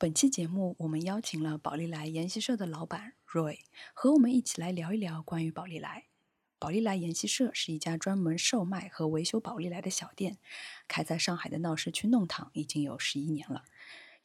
[0.00, 3.58] 本期节目，我们邀请了宝丽来研习社的老板 Roy，
[3.92, 6.04] 和我们一起来聊一聊关于宝丽来。
[6.60, 10.38] 宝丽来研习社是一家专门售卖和维修宝丽来的小店，
[10.86, 13.64] 开在上海的闹市区弄堂已经有十一年了。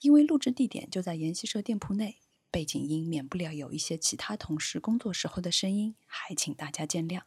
[0.01, 2.17] 因为录制地点就在研习社店铺内，
[2.51, 7.23] 背景音免不了有一些其他同事工作时候的声音，还请大家见谅。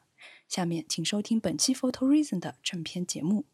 [0.46, 3.46] 下面请收听本期 Photo Reason 的正片节目。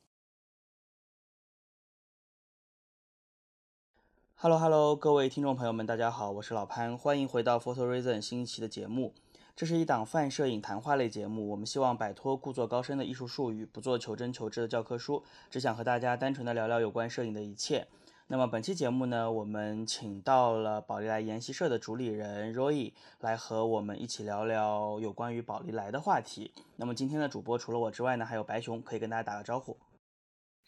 [4.43, 9.15] Hello Hello，各位听众朋友们，大家好，我是老潘，欢迎回到 Photo Reason 新一期的节目。
[9.55, 17.87] 这是一档泛摄影谈话类节目，我们希望摆脱故作高深的艺术术语，不做求真求知的教科书，只想和大家单纯的聊聊有关摄影的一切。
[18.27, 26.53] 那么本期节目呢，我们请到了宝丽来研习社的主理人 Roy 来和我们一起聊聊有关于宝丽来的话题。
[26.75, 29.77] 那么今天的主播除了我之外呢，还有白熊，可以跟大家打个招呼。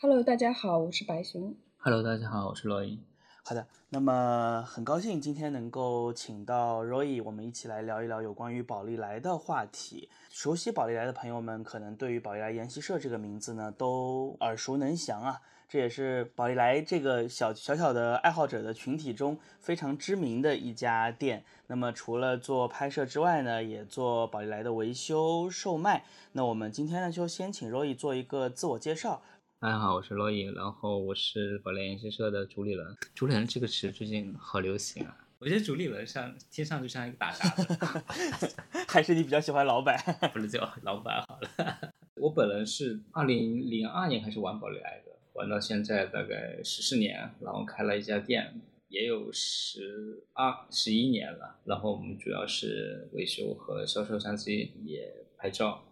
[0.01, 1.57] Hello，大家好，我是白熊。
[1.79, 3.01] Hello，大家好，我是罗伊。
[3.47, 10.09] 好的，那么很高兴今天能够请到 Roy，我们一起来聊一聊有关于宝丽来的话题。
[10.31, 15.43] 熟悉宝丽来的朋友们，可能对于宝丽来研习社这个名字呢，都耳熟能详啊。
[15.69, 21.45] 这也是宝丽来这个小小小的爱好者的群体中非常知名的一家店。
[21.67, 26.05] 那么除了做拍摄之外呢，也做宝丽来的维修售卖。
[26.33, 29.21] 那我们今天呢，就先请 Roy 做一个自我介绍。
[29.65, 32.87] 大家好，我是罗伊，然后我是宝丽来研习社的主理人。
[33.15, 38.05] 主理人这个词最近好流行啊，我觉得主理人像听上去像一个打杂的，
[38.87, 39.99] 还是你比较喜欢老板？
[40.35, 41.95] 不是叫老板好了。
[42.17, 51.59] 我本人是二零零二年开始玩宝丽来的，玩到现在大概十四年，然后开了一家店，也有十二十一年了。
[51.65, 55.83] 然后我们主要是维修和销售相机，也拍照。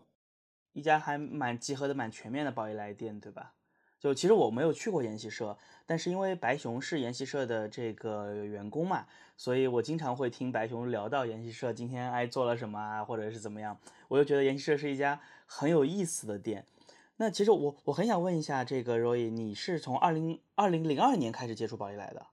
[0.74, 3.54] 一家还蛮集合的蛮全面的宝丽来店，对吧？
[4.02, 9.06] 就其实我没有去过研习社，但是因为白熊是研习社的这个员工嘛，
[9.36, 13.78] 所以我经常会听白熊聊到研习社今天哎做了什么啊，或者是怎么样，
[14.08, 16.66] 我就觉得研习社是一家很有意思的店。
[17.18, 22.26] 那其实我我很想问一下，这个 Roy，你是从二零二零零二年开始接触宝利来的？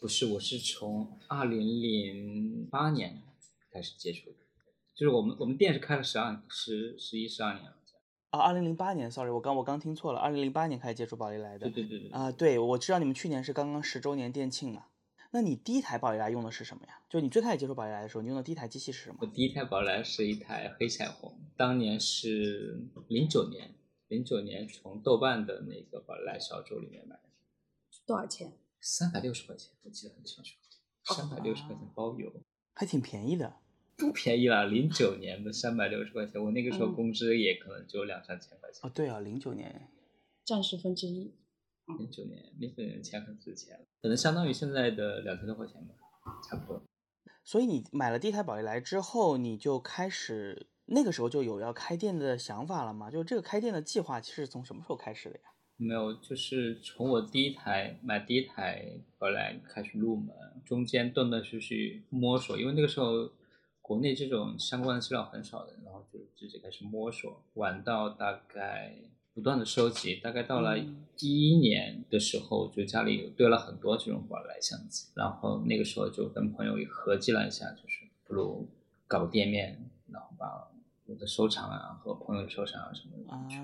[0.00, 3.22] 不是，我是从二零零八年
[3.70, 4.36] 开始接触的，
[4.96, 7.76] 就是我们我们店是开了十二十十一十二年了。
[8.34, 11.70] 啊，二零零八年，sorry，我刚我刚听错了，二零零八年开始接触宝丽来的。
[11.70, 12.10] 对对对对。
[12.10, 14.86] 啊，对，我知道你们去年是刚刚十周年店庆嘛。
[15.30, 16.98] 那你第一台宝丽来用的是什么呀？
[17.08, 19.18] 就你最开始接触宝丽来的时候，你用的第一台机器是什么？
[19.20, 23.72] 我第一台宝丽来是一台黑彩虹，当年是零九年，
[24.08, 27.22] 零九年从豆瓣的那个宝丽来小组里面买的。
[28.04, 28.52] 多少钱？
[28.80, 30.50] 三百六十块钱，我记得很清楚。
[31.04, 32.32] 三百六十块钱包邮，
[32.74, 33.54] 还挺便宜的。
[33.96, 38.80] 不便宜了，零九年的三百六十块钱，我那个时候工资也可能就两三千块钱。
[38.82, 39.88] 哦，对啊，零九年
[40.44, 41.32] 占十分之一。
[41.98, 45.94] 零九年，零九年钱很值钱，可能相当于现在的两千多块钱吧，
[46.48, 46.82] 差不多。
[47.44, 53.10] 所以你买了第一台宝丽来之后，你就开始那个时候就有要开店的想法了吗？
[53.10, 55.42] 就这个开店的计划，其实从什么时候开始的呀？
[55.76, 58.84] 没有，就是从我第一台买第一台
[59.18, 60.34] 宝丽来开始入门，
[60.64, 63.30] 中间断断续续摸索，因为那个时候。
[63.84, 68.96] 国内这种相关的资料很少的，然后就自己开始摸索，玩到大概
[69.34, 78.66] 不断的收集，大概到了一一年的时候，就家里有堆了很多这种宝丽来相机，然后那个时候就跟朋友合计了一下，就是不如
[79.06, 79.78] 搞个店面，
[80.10, 80.66] 然后把
[81.04, 83.62] 我的收藏啊和朋友的收藏啊什么的全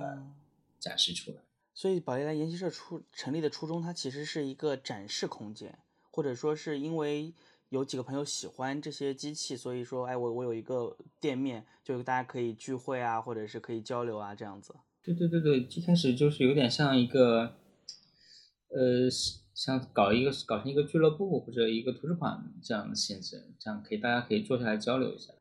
[0.78, 1.38] 展示出来。
[1.38, 1.42] 啊、
[1.72, 5.78] 所以宝丽来研习社出成立的初衷，它其实是一个展示空间，
[6.10, 7.32] 或者说是因为。
[7.70, 14.74] 有几个朋友喜欢这些机器，所以说，哎，我我有一个店面，就大家可以聚会啊，或者是可以交流啊，这样子。
[15.02, 17.54] 对对对对，一开始就是有点像一个，
[18.70, 19.08] 呃，
[19.54, 25.32] 像搞一个搞成一个俱乐部或者一个图书馆这样的性质，这样可以大家可以坐下来交流一下。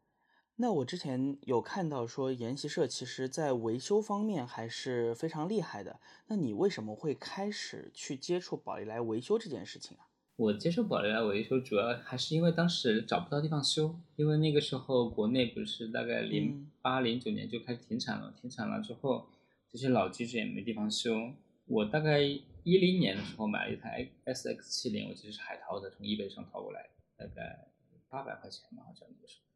[0.57, 10.05] 那我之前有看到说研习社其实在维修方面还是非常厉害的，那你为什么会开始去接触宝丽来维修这件事情啊？
[10.39, 19.27] 我接触宝丽来维修，主要还是因为当时找不到地方修，因为那个时候国内不是大概零八零九年就开始停产了，停产了之后，
[19.69, 21.33] 这些老机子也没地方修。
[21.65, 27.67] 我大概一零年的时候买了一台 S X 七零，我记得是海淘的，从易贝上淘过来，大概
[28.07, 29.51] 八百块钱吧，好像那个时候。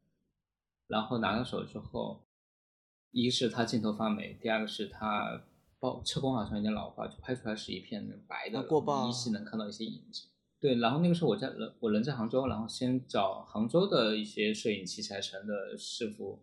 [0.88, 2.26] 然后拿到手之后，
[3.10, 5.44] 一个是它镜头发霉，第二个是它
[5.80, 10.28] 包车光好像有点老化，就拍出来是一片白的，过曝，依稀能看到一些影子。
[10.64, 16.42] 对，然后那个时候我在人我人在杭州，然后先找杭州的一些摄影器材城的师傅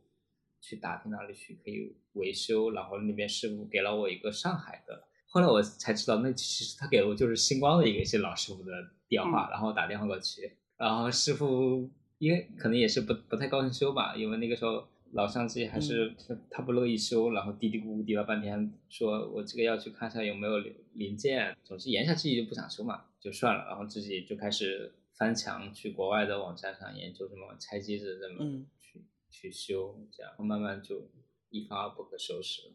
[0.62, 5.08] 去打听哪里去可以维修，然后那边师傅给了我一个上海的。
[5.26, 8.72] 后来我才知道，那其实他给了我就是星光的一个一些老师傅的
[9.08, 9.52] 电话，嗯。
[9.54, 11.90] 然后打电话过去，然后师傅
[12.20, 31.08] 因为可能也是不不太高兴修吧，因为那个时候老相机还是他他不乐意修，然后嘀嘀咕咕嘀了半天，说我这个要去看一下有没有零零件，总之言下之意就不想修嘛，就算了，然后自己就开始翻墙去国外的网站上研究什么拆机子，怎么嗯去、去修，这样慢慢就
[31.50, 32.74] 一发不可收拾了。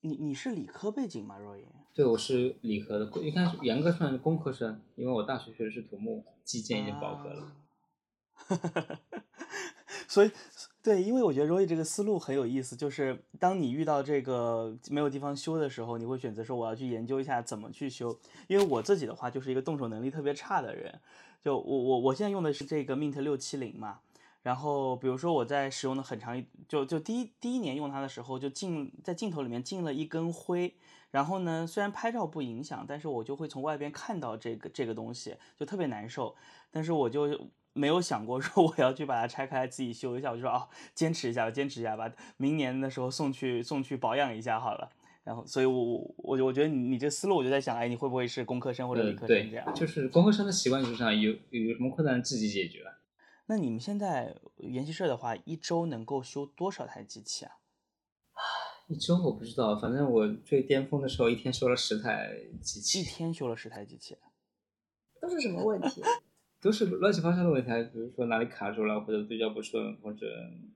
[0.00, 1.64] 你你是理科背景吗，Roy？
[1.92, 7.42] 对，我是理科的，应该是严格算是工科生，因为我大学学的是土木，基建已经饱和了。
[7.42, 7.56] 啊
[10.06, 10.30] 所以，
[10.80, 18.16] 对，因为我觉得 Roy 这个思路很有意思，就是当你遇到这个没有地方修的时候，你会选择说我要去研究一下怎么去修。
[18.46, 20.98] 因为我自己的话就是一个动手能力特别差的人，
[21.42, 23.98] 就我我我现在用的是这个 Mint 六七零嘛，
[24.42, 30.72] 然后比如说我在使用的很长一就就第一第一年用它的时候，就进在镜头里面进了一根灰，
[31.10, 36.34] 然后呢，虽然拍照不影响，但是我就会从外边看到这个这个东西，就特别难受。
[36.70, 37.38] 但是我就
[37.78, 44.90] 没有想过说我要去把它拆开自己修一下，我就说哦，坚持一下，坚持一下吧，明年的时候送去送去保养一下好了。
[45.24, 52.82] 然后，所以我我我我觉得你你这思路，我就在想，哎，你会不会是工科生或者理科生这样？，就是工科生的习惯就是这样，有有什么困难自己解决。
[53.46, 57.52] 那你们现在研习社的话，一周能够修多少台机器啊？
[58.88, 62.30] 一周我不知道，反正我最巅峰的时候一天修了十台
[62.62, 64.16] 机器一，天修了十台机器，
[65.20, 66.02] 都是什么问题？
[66.60, 70.26] 都是乱七八糟的问题，比如说哪里卡住了，或者对焦不顺，或者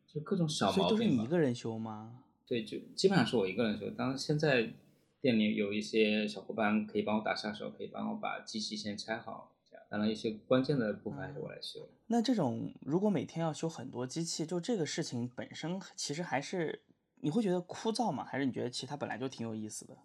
[0.06, 2.22] 就各种小所以都是你一个人修吗？
[2.46, 3.90] 对，就基本上是我一个人修。
[3.90, 4.72] 当然，现在
[5.20, 9.52] 店里有一些小伙伴可以帮我打下手，可以帮我把机器先拆好。
[9.68, 11.88] 这样，当然一些关键的部分还是我来修。
[12.06, 16.82] 那这种如果每天要修很多机器，就这个事情本身其实还是
[17.20, 18.24] 你会觉得枯燥吗？
[18.24, 19.96] 还是你觉得其实它本来就挺有意思的？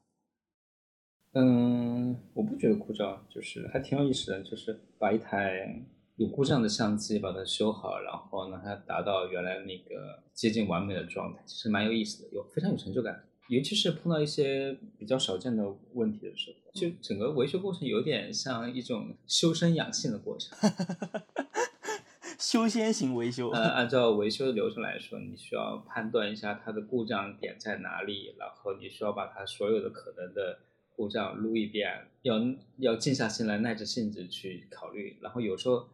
[1.40, 5.84] 嗯，我不觉得枯燥，就是还挺有意思的，就是把一台
[6.16, 13.24] 有故障的相机把它修好，然后让它达到原来那个接近完美的状态，其实蛮有意思的，有非常有成就感。
[13.50, 15.64] 尤其是碰到一些比较少见的
[15.94, 20.58] 问题的时候，就整个维修过程有点像一种修身养性的过程。
[22.40, 30.60] 修仙型维修，呃，按照维修的流程来说，你需要判断一下它的故障点在哪里，然后你需要把它所有的可能的
[30.98, 32.36] 故障撸一遍，要
[32.78, 35.16] 要静下心来，耐着性子去考虑。
[35.22, 35.88] 然后有时候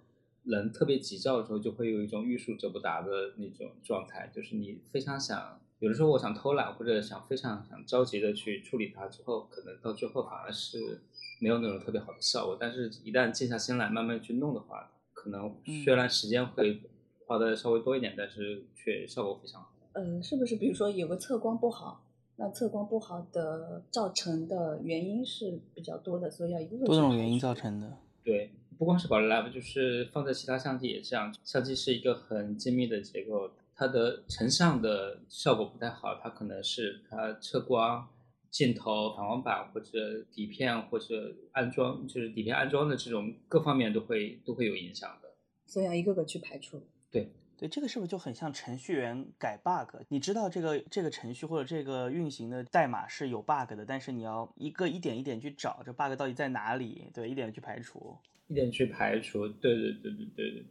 [0.44, 11.02] 人特别急躁的时候，就会有一种欲速则不达的那种状态，就是你非常想，有的时候我想偷懒或者想非常想着急的去处理它，之后可能到最后反而是
[11.42, 12.58] 没有那种特别好的效果。
[12.58, 15.54] 但是，一旦静下心来慢慢去弄的话，可能
[15.84, 16.82] 虽然时间会
[17.28, 19.70] 花的稍微多一点，但是却效果非常好。
[19.94, 27.98] 呃，是不是比如说有个测光不好，那测光不好的造成的原因是比较多的，所以要一个个多去排种原因造成的。
[28.24, 31.34] 对，不光是宝丽来，就是放在其他相机也这样。
[31.44, 38.08] 相机是一个很精密的结构，它的成像的效果不太好，它可能是它测光、
[38.50, 45.30] 镜头、反光板或者底片或者安装，就是底片安装的这种各方面都会都会有影响的。
[45.66, 46.82] 所以要一个个去排除。
[47.12, 47.32] 对，
[47.64, 49.96] 对，这个是不是就很像程序员改 bug？
[50.10, 58.18] 你知道这个这个程序或者这个运行的代码是有 bug 的，但是你要一个一点一点去找这 bug 到底在哪里，对，一点去排除。
[58.48, 60.64] 一点去排除，对对对对对对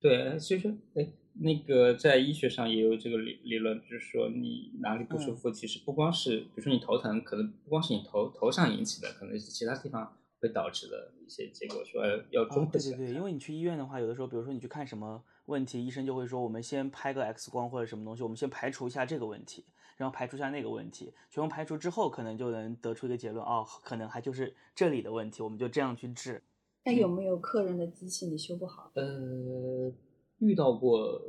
[0.00, 13.06] 对，对，其实哎，那个在医学上也有这个理理论，就是说你哪里不舒服，其实不光是，比如说你头疼，可能不光是你头头上引起的，可能是其他地方会导致的一些结果，说要啊综，合起来看。
[13.06, 19.64] 对对对，因为你去医院的话，有的时候，比如说你去看什么问题，医生就会说，我们先拍个 X 光或者什么东西，我们先排除一下这个问题，
[19.96, 26.42] 然后排除一下那个问题，全部排除之后，可能就能得出一个结论，哦，可能还就是这里的问题，我们就这样去治。
[26.84, 28.90] 那有没有客人的机器你修不好？
[28.94, 29.92] 呃，
[30.38, 31.20] 遇到过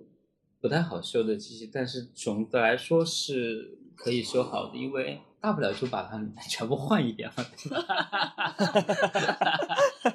[0.62, 8.58] 不太好修的机器，但是总的来说是可以修好的，因为大不了就把它 全部换一遍嘛，对吧？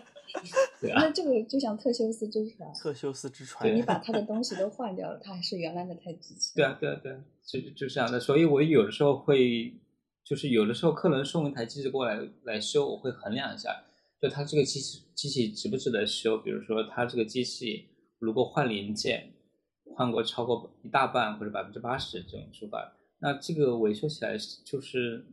[0.81, 6.53] 对啊，那这个就像特修斯之船，特修斯之船，你把他的东西都换掉了，它还是原来那台机器。
[6.57, 8.21] 对啊，对啊，对啊，就就这样的。
[8.21, 9.73] 所以我有的时候会，
[10.23, 13.71] 就是有的时候客人送一台机器过来来修，我会衡量一下，
[14.21, 16.37] 就他这个机器机器值不值得修。
[16.37, 19.33] 比如说他这个机器如果换零件
[19.95, 25.25] 换过超过一大半或者百分之八十这种说法，那这个维修起来就是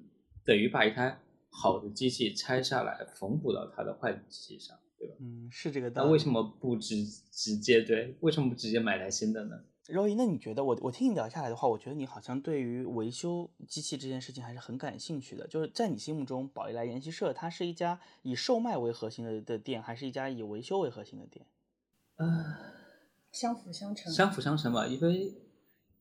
[0.44, 5.16] 等于把一台好的机器拆下来缝补到它的坏的机器上，对吧？
[5.20, 6.08] 嗯，是这个道理。
[6.08, 8.16] 那为什么不直直接对？
[8.22, 9.60] 为什么不直接买台新的呢？
[9.88, 15.46] 柔姨，那你觉得我我听你聊下来的话，我觉得你好像对于维修机器这件事情还是很感兴趣的。
[15.48, 21.46] 就是在你心目中，宝丽来研习社它是一家以售卖为核心的的店，还是一家以维修为核心的店？
[22.18, 22.46] 嗯，
[23.32, 24.12] 相辅相成。
[24.12, 25.34] 相辅相成吧，因为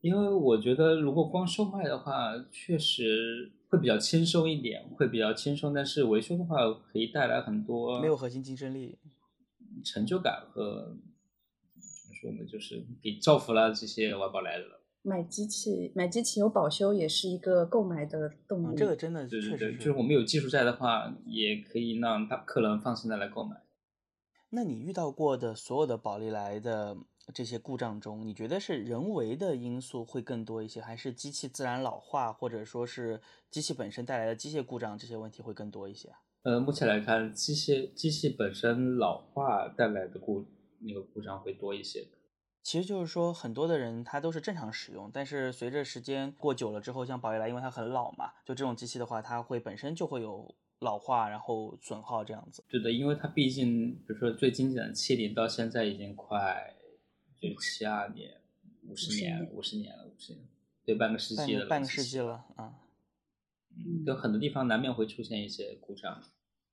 [0.01, 5.73] 因为我觉得如果光售卖的话，确实会比较轻松一点，会比较轻松。
[5.73, 6.57] 但是维修的话，
[6.93, 8.99] 可以带来很多没有核心竞争力、
[9.85, 10.97] 成就感和。
[12.23, 14.65] 我们就是给造福了这些外包来的。
[15.01, 18.77] 买机器，买机器有保修也是一个购买的动力。
[18.77, 23.57] 这个真的对对对，就是我们有技术在的话，也可以让大客人放心的来购买。
[24.51, 26.95] 那你遇到过的所有的宝利来的
[27.31, 33.21] 这些故障中，你觉得是人为的因素会更多一些，还是机器自然老化，或者说是
[33.51, 36.11] 机器本身带来的机械故障这些问题会更多一些？
[36.43, 40.47] 呃，目前来看，机械机器本身老化带来的故
[40.79, 42.07] 那个故障会多一些。
[42.63, 52.63] 其实就是说，很多的人他都是正常使用，但是随着时间过久了之后，像宝丽来，因为它很老嘛，就这种机器的话，它会本身就会有老化，然后损耗这样子。
[52.69, 56.75] 对的，因为它毕竟，比如说最经典的七零到现在已经快
[57.41, 58.41] 就七二年、
[58.87, 60.47] 五十年、五十年了，五十年，
[60.85, 62.75] 对，半个世纪了，半个世纪了啊。
[63.71, 66.23] 嗯，有很多地方难免会出现一些故障。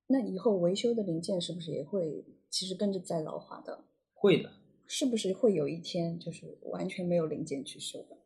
[0.07, 3.85] 那以后维修的零件是不是也会其实跟着在老化的？
[4.13, 4.51] 会的。
[4.89, 8.17] 是不是会有一天就是完全没有零件去修的？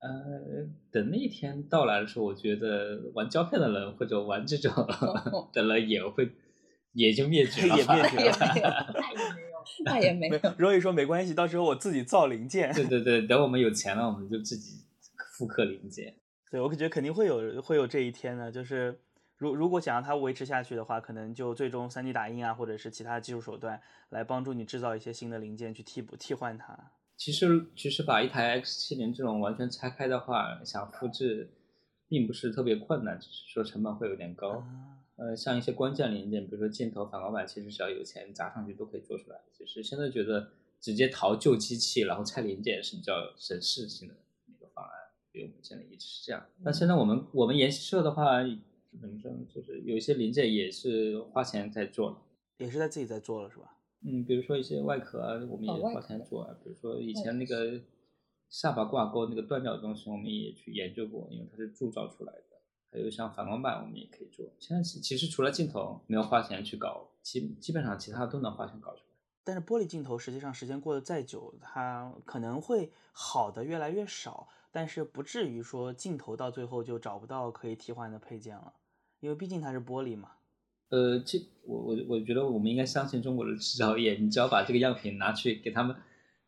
[0.00, 4.72] 呃，等那一天到来的时候，我觉得玩胶片的人或者玩这种
[5.52, 6.30] 的人也会
[6.92, 8.16] 也就灭绝了，也灭绝
[8.60, 8.94] 了，
[9.84, 10.54] 那也没有，那也没有。
[10.58, 12.72] 若意说没关系，到时候我自己造零件。
[12.74, 14.84] 对对对，等我们有钱了，我们就自己
[15.36, 16.14] 复刻零件。
[16.50, 19.00] 对，我感觉肯定会有会有这一天的，就是。
[19.36, 23.78] 如如果想让它维持下去的话，可能就最终 3D 打印啊，或者是其他技术手段
[24.10, 26.92] 来帮助你制造一些新的零件去替补替换它。
[27.16, 31.52] 其实其实把一台 X70 这种完全拆开的话，想复制
[32.08, 34.64] 并不是特别困难，只是说成本会有点高。
[35.16, 39.40] 呃，像一些关键零件，比如说镜头、反光板，其实只要有钱砸上去都可以做出来。
[39.52, 44.14] 其实现在觉得直接淘旧机器然后拆零件是比较省事情的
[44.46, 44.92] 一个方案，
[45.30, 46.46] 所以我们现在一直是这样。
[46.62, 48.42] 那现在我们我们研习社的话。
[49.00, 49.38] 怎么说呢？
[49.52, 52.22] 就是有一些零件也是花钱在做了，
[52.58, 53.76] 也是在自己在做了，是吧？
[54.06, 56.56] 嗯，比如说一些外壳啊，我们也花钱做啊。
[56.62, 57.80] 比如说以前那个
[58.48, 62.53] 下巴挂钩那个断掉的东西，我们也去研究过，因为它是铸造出来的。
[62.94, 64.46] 还有像反光板，我们也可以做。
[64.60, 69.02] 现在其实除了镜头没有花钱去搞，基基本上其他都能花钱搞出来。
[69.42, 78.72] 但是玻璃镜头实际上时间过得再久，它可能会好的越来越少，但是不至于说镜头到最后就找不到可以替换的配件了。
[79.18, 80.30] 因为毕竟它是玻璃嘛，
[80.90, 85.96] 呃，这我我我觉得我们应该相信中国的制造业，你只要把这个样品拿去给他们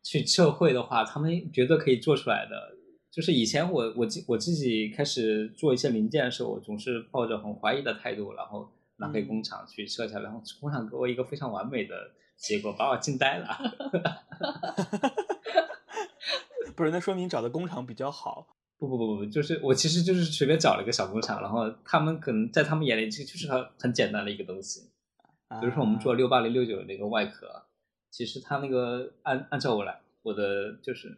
[0.01, 2.77] 去测绘的话，他们绝对可以做出来的。
[3.11, 11.95] 就是以前我我自我自己开始做一些零件的时候，我总是抱着很怀疑的态度，然后拿给工厂去测下来，然后工厂给我一个非常完美的
[12.37, 13.47] 结果，把我惊呆了。
[16.75, 18.47] 不是，那说明找的工厂比较好。
[18.77, 24.81] 不不不不，就是我其实就是随便找了一个小工厂，然后他们可能在他们眼里这就是很很简单的一个东西。
[25.59, 27.47] 比如说我们做六八零六九那个外壳，
[28.11, 31.17] 其实它那个按按照我来我的就是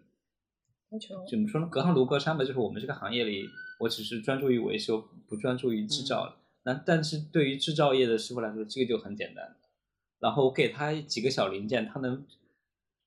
[1.30, 1.68] 怎么说呢？
[1.68, 3.46] 隔行如隔山吧，就是我们这个行业里，
[3.80, 6.36] 我只是专注于维修，不专注于制造。
[6.64, 9.56] 那但是对于制造业的师傅来说，这个就很简单。
[10.20, 12.26] 然后我给他几个小零件，他能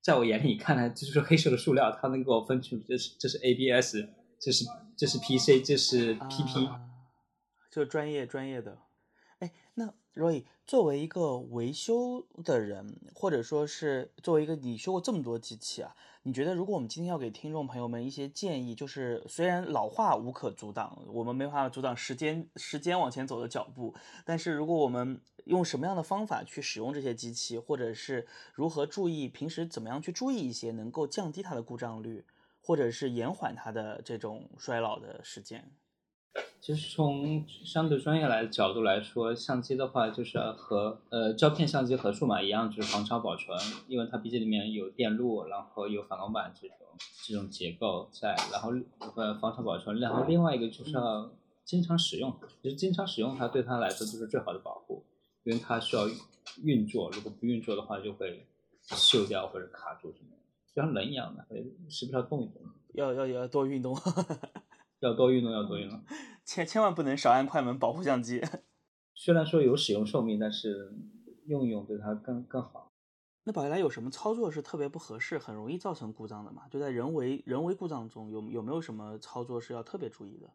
[0.01, 3.97] 在我眼里看来就是黑色的塑料，他能给我分清这是这是 ABS。
[4.45, 4.65] 这是
[4.97, 6.69] 这是 PC，这是 PP，
[7.71, 8.77] 就专业专业的。
[10.13, 32.25] 哎，那 Roy 作为一个维修的人，或者说是作为一个你修过这么多机器啊，你觉得如果我们今天要给听众朋友们一些建议，就是虽然老化无可阻挡，我们没办法阻挡时间时间往前走的脚步，但是如果我们用什么样的方法去使用这些机器，或者是如何注意平时怎么样去注意一些能够降低它的故障率？
[32.65, 35.73] 或者是延缓它的这种衰老的时间。
[36.63, 46.77] 其实从相对专业来角度来说，相机的话就是和呃胶片相机和数码一样，就是防潮保存，因为它毕竟里面有电路，然后有反光板这种
[47.27, 48.71] 这种结构在，然后
[49.17, 51.33] 呃防潮保存，然后另外一个就是要
[51.65, 55.05] 经常使用，其实经常使用它对它来说就是最好的保护，
[55.43, 56.05] 因为它需要
[56.63, 58.47] 运作，如果不运作的话就会
[58.87, 60.29] 锈掉或者卡住什么。
[60.73, 61.45] 就像人一样的，
[61.91, 62.63] 时不时要动一动，
[62.95, 63.95] 要要 要多运动，
[65.01, 66.01] 要多运动，要多运动，
[66.45, 68.43] 千千万不能少按快门保护相机。
[69.15, 70.93] 虽然说有使用寿命，但是
[71.47, 72.89] 用一用对它更更好。
[73.45, 76.63] 那宝丽来有什么操作是特别不合适、很容易造成故障的吗？
[76.71, 80.51] 就在人为人为故障中有有没有什么操作是要特别注意的？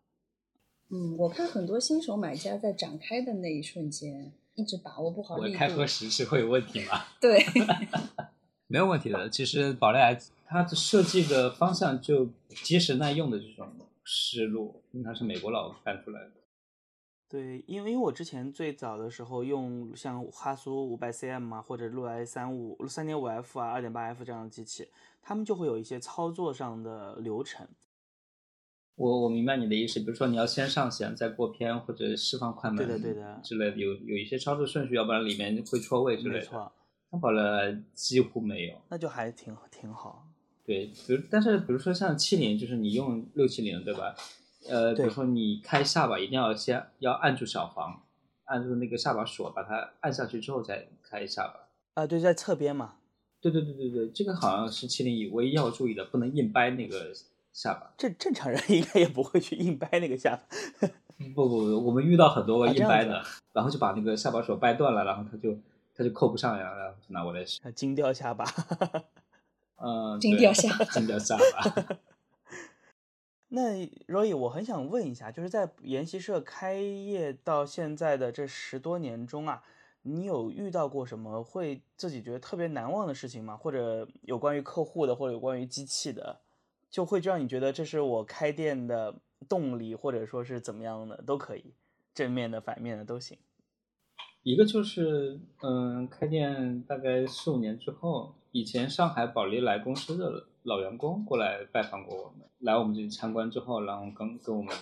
[0.89, 5.53] 嗯，我看很多新手买家在展开的那一瞬间一直把握不好力度。
[5.53, 7.03] 我开合时是会有问题吗？
[7.19, 7.43] 对，
[8.67, 9.29] 没有问题的。
[9.29, 12.29] 其实宝丽来它的设计的方向就
[12.63, 13.67] 结实耐用的这种
[14.07, 16.31] 思路，因为它是美国佬干出来的。
[17.29, 24.87] 对，因为因为我之前最早的时候用像哈苏五百 cm 啊，或者陆来三五三点五 f 啊、二点八 f 这样的机器，
[25.21, 27.67] 他们就会有一些操作上的流程。
[28.95, 36.39] 我我明白你的意思，比如说你要先上弦，再过偏或者释放快门，对的对的之类的，有有一些操作顺序，要不然里面会错位之类的。
[36.39, 36.71] 没错，
[37.11, 38.81] 那宝丽来几乎没有。
[38.89, 40.26] 那就还挺挺好。
[40.67, 44.13] 对，比如但是比如说像七零，就是你用六七零，对吧？
[44.69, 48.01] 呃，比如说你开下巴，一定要先要按住小黄，
[48.43, 51.69] 按住那个下巴锁，把它按下去之后再开下巴。
[51.93, 52.95] 啊，对，在侧边嘛。
[53.39, 57.13] 对对对对对，这个好像是七零一唯一要注意的，不能硬掰那个
[57.53, 57.93] 下巴。
[57.97, 60.87] 正正常人 应该也不会去硬掰那个下巴。
[61.33, 65.57] 不不不，我们遇到很多硬掰的，子然后就把那个下巴锁掰断了，然后他就
[65.95, 67.61] 他就扣不上呀，然后就拿过来使。
[67.63, 68.43] 啊金雕下巴。
[69.77, 71.97] 嗯，金对掉下巴金雕下巴。
[73.49, 79.63] 那 Roy，我很想问一下，就是在研习社开业到现在的这十多年中啊，
[80.01, 83.55] 你有遇到过什么会自己觉得特别难忘的事情吗？
[83.55, 86.41] 或者有关于客户的，或者有关于机器的，
[86.89, 89.15] 就会让你觉得这是我开店的
[89.47, 91.73] 动力，或者说是怎么样的都可以，
[92.13, 93.37] 正面的、反面的都行。
[94.43, 104.73] 一个就是，嗯，开店大概四五年之后，以前上海宝利来公司的老员工过来拜访过我们，来我们这里参观之后，然后跟跟我们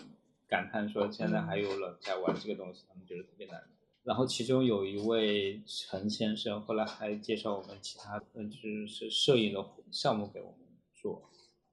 [0.48, 3.62] 感叹说，现在还有人在玩这个东西，他们觉得特别难。
[4.04, 10.60] 然后其中有一位陈先生，后来还介绍我们其他，嗯，就是摄影的项目给我们
[10.94, 11.24] 做。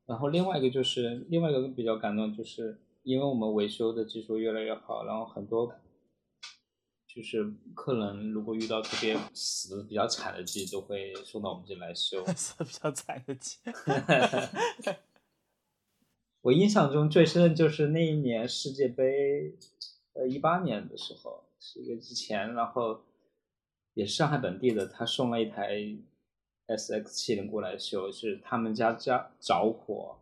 [0.06, 5.74] 然后另外一个就是另外一个比较感动，就是因为我们维修的技术越来越好，然后很多
[7.14, 12.24] 就是客人如果遇到特别死的比较惨的机，就会送到我们这来修。
[12.34, 13.58] 死比较惨的机。
[16.40, 19.54] 我印象中最深的就是那一年世界杯，
[20.14, 23.04] 呃，一八年的时候，是一个之前，然后
[23.92, 25.76] 也是上海本地的，他送了一台
[26.66, 30.18] SX 七零过来修，是他们家家着火，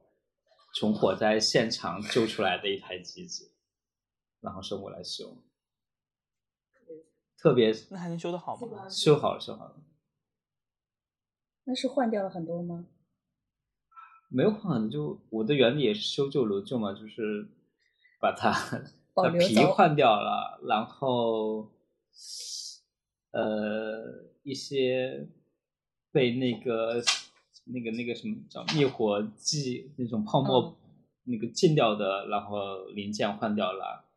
[0.74, 3.52] 从火灾现场救出来的一台机子，
[4.40, 5.36] 然后送过来修，
[7.42, 8.88] 特别那还能修得好吗？
[8.88, 9.76] 修好了，修好了。
[11.64, 12.86] 那是换掉了很多吗？
[14.28, 17.48] 没有换，就我的原理也是修旧如旧嘛，就是
[18.20, 18.52] 把它
[19.14, 21.72] 把皮换掉了，然后
[23.32, 24.02] 呃
[24.42, 25.28] 一些
[26.12, 27.02] 被那个
[27.66, 30.76] 那个那个什么叫灭火剂那种泡沫、
[31.24, 34.09] 那个浸掉的，然后零件换掉了。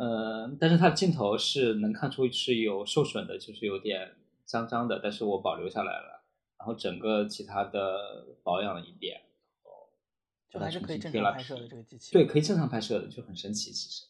[0.00, 6.24] 呃，但是它的镜头是能看出是有受损的，就是有点脏脏的，但是我保留下来了。
[6.58, 9.20] 然后整个其他的保养了一遍，
[10.48, 12.12] 就还是可以正常拍摄的这个机器。
[12.12, 13.72] 对，可以正常拍摄的，就很神奇。
[13.72, 14.06] 其实，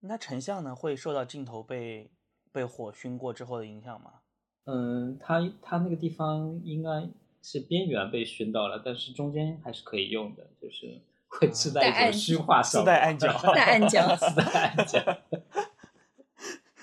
[0.00, 2.10] 那成像呢，会受到镜头被
[2.50, 4.20] 被火熏过之后的影响吗？
[4.64, 7.06] 嗯，它它那个地方应该
[7.42, 15.18] 是边缘被熏到了，但是中间还是可以用的，就是会自带一种虚化效果，自带暗角 带暗角自带暗角。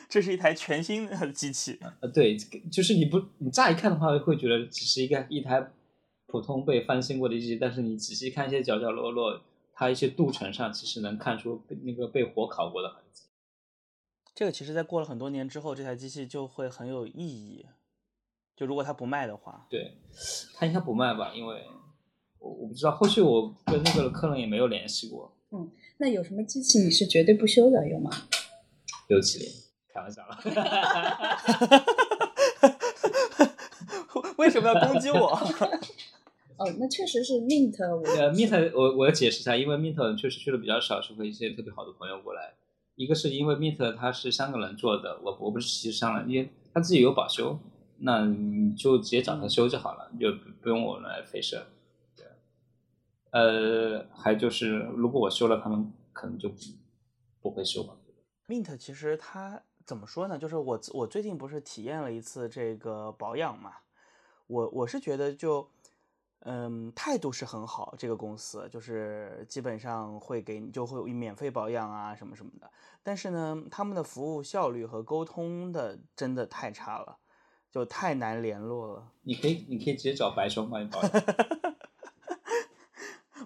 [0.07, 2.37] 这是一台全新的机器，呃，对，
[2.71, 5.71] 就是你不你乍一看的话，会觉得只是一个一台
[6.27, 9.41] 普通被翻新过的机器，但是你仔细看一些角角落落，
[9.73, 13.23] 它一些镀层上，其实能看出被那个被火烤过的痕迹。
[14.33, 17.65] 这个其实在过了很多年之后，这台机器就会很有意义。
[18.55, 19.97] 就如果它不卖的话，对，
[20.53, 21.33] 它应该不卖吧？
[21.35, 21.61] 因为
[22.45, 25.35] 我我不知道，后续我跟那个客人也没有联系过。
[25.51, 28.11] 嗯那有什么机器你是绝对不修的，有吗？
[29.07, 29.49] 六七零，
[29.93, 30.37] 开玩笑了。
[34.37, 35.27] 为什么要攻击我？
[36.57, 42.53] 哦，那确实是 Mint，我呃，Mint 我我要解释一下，因为 Mint 确实去的比较少，是和一些特别好的朋友过来。
[42.95, 47.57] 一个是因为 Mint 它是香港人做的，我我不是歧视商人，因为他自己有保修，
[47.99, 51.61] 那你就直接找他修就好了，你就不不用我们来费事。
[53.35, 56.55] 对，呃，还就是如果我修了，他们可能就不
[57.41, 57.93] 不会修吧。
[58.47, 60.37] Mint 其实它怎么说呢？
[60.37, 63.73] 就是我我最近不是体验了一次这个保养嘛，
[64.47, 65.69] 我我是觉得就，
[66.39, 72.71] 嗯，态度是很好，这个公司就是基本上会给你就会免费保养啊什么什么的，
[73.03, 77.17] 但是呢，他们的服务效率和沟通的真的太差了。
[77.71, 79.11] 就太难联络了。
[79.23, 81.11] 你可以，你可以直接找白熊帮你保养。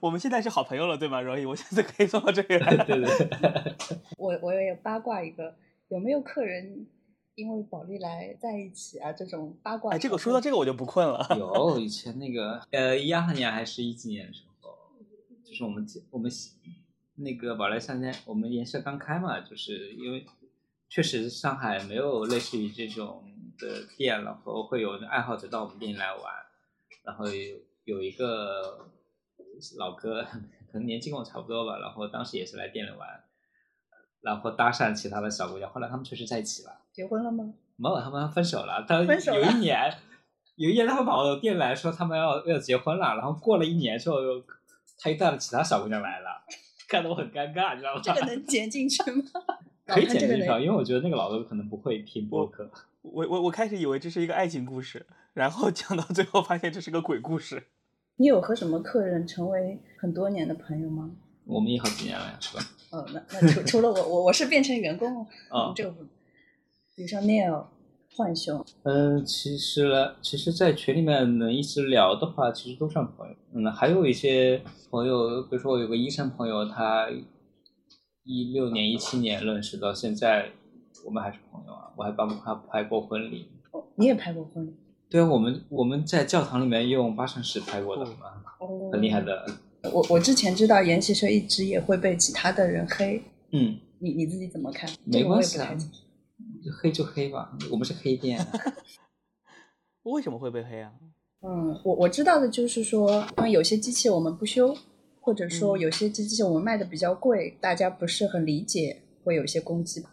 [0.02, 1.22] 我们现在是好朋友了，对吗？
[1.22, 2.76] 容易，我现在可以坐到这里来。
[2.86, 3.76] 对对对，
[4.18, 5.56] 我我也八卦一个，
[5.90, 6.88] 有没有客人
[7.36, 9.12] 因为宝丽来在一起啊？
[9.12, 9.94] 这种八卦。
[9.94, 11.26] 哎，这个说到这个我就不困了。
[11.38, 14.70] 有以前那个呃一二年还是一几年的时候，
[15.44, 16.32] 就是我们我们
[17.16, 20.26] 那个宝来三天，我们研社刚开嘛，就是因为
[20.90, 23.24] 确实上海没有类似于这种
[23.58, 26.24] 的店，然后会有爱好者到我们店里来玩，
[27.04, 28.92] 然后有有一个。
[29.78, 30.24] 老哥
[30.72, 33.08] 可能年纪跟我差不多吧，然后当时也是来店里玩，
[34.22, 36.82] 然后搭讪其他的小姑娘，后来他们确实在一起了。
[36.92, 37.54] 结婚了吗？
[37.76, 38.86] 没有，他们分手了。
[38.88, 39.94] 他有一年，
[40.56, 44.18] 有一年他们跑到店来说他们要要结婚了，然后过了一年之后，
[45.00, 46.44] 他又带了其他小姑娘来了，
[46.90, 48.02] 看得我很尴尬，你知道吗？
[48.04, 49.24] 这个能剪进去吗？
[49.88, 52.70] 可以剪进去，因为我觉得那个老哥可能不会听播客。
[53.02, 57.68] 我我我开始以为这是一个爱情故事，然后讲到最后发现这是个鬼故事。
[58.20, 61.10] 你有和什么客人成为很多年的朋友吗？
[61.46, 62.62] 我们也好几年了呀，是吧？
[62.92, 65.26] 哦，那那除除了我，我我是变成员工了。
[65.50, 66.04] 啊，这个不，
[66.98, 67.66] 比如说 Neil、
[68.14, 68.66] 浣熊。
[68.84, 73.34] 嗯，其实呢，其实，在群里面能一直聊的话，其实都算朋友。
[73.54, 77.08] 嗯，还有一些朋友，比如说我有个医生朋友，他
[78.26, 80.50] 一六年、一七年认识，到现在
[81.06, 81.94] 我们还是朋友啊。
[81.96, 83.48] 我还帮他拍过婚礼。
[83.72, 84.76] 哦，你也拍过婚礼？
[85.10, 88.04] 对啊，我们我们在教堂里面用八乘十拍过的，
[88.60, 89.44] 哦，很厉害的。
[89.92, 94.88] 我我之前知道研习社一直也会被其他的人黑，嗯，你你自己怎么看？
[95.06, 95.76] 没关系啊，
[96.80, 98.46] 黑就黑吧，我们是黑店。
[100.04, 100.92] 为什么会被黑啊？
[101.42, 104.78] 嗯，我我知道的就是说，因为有些机器我们不修，
[105.22, 110.12] 或者说有些机器我们卖的比较贵，大家不是很理解，会有一些攻击吧？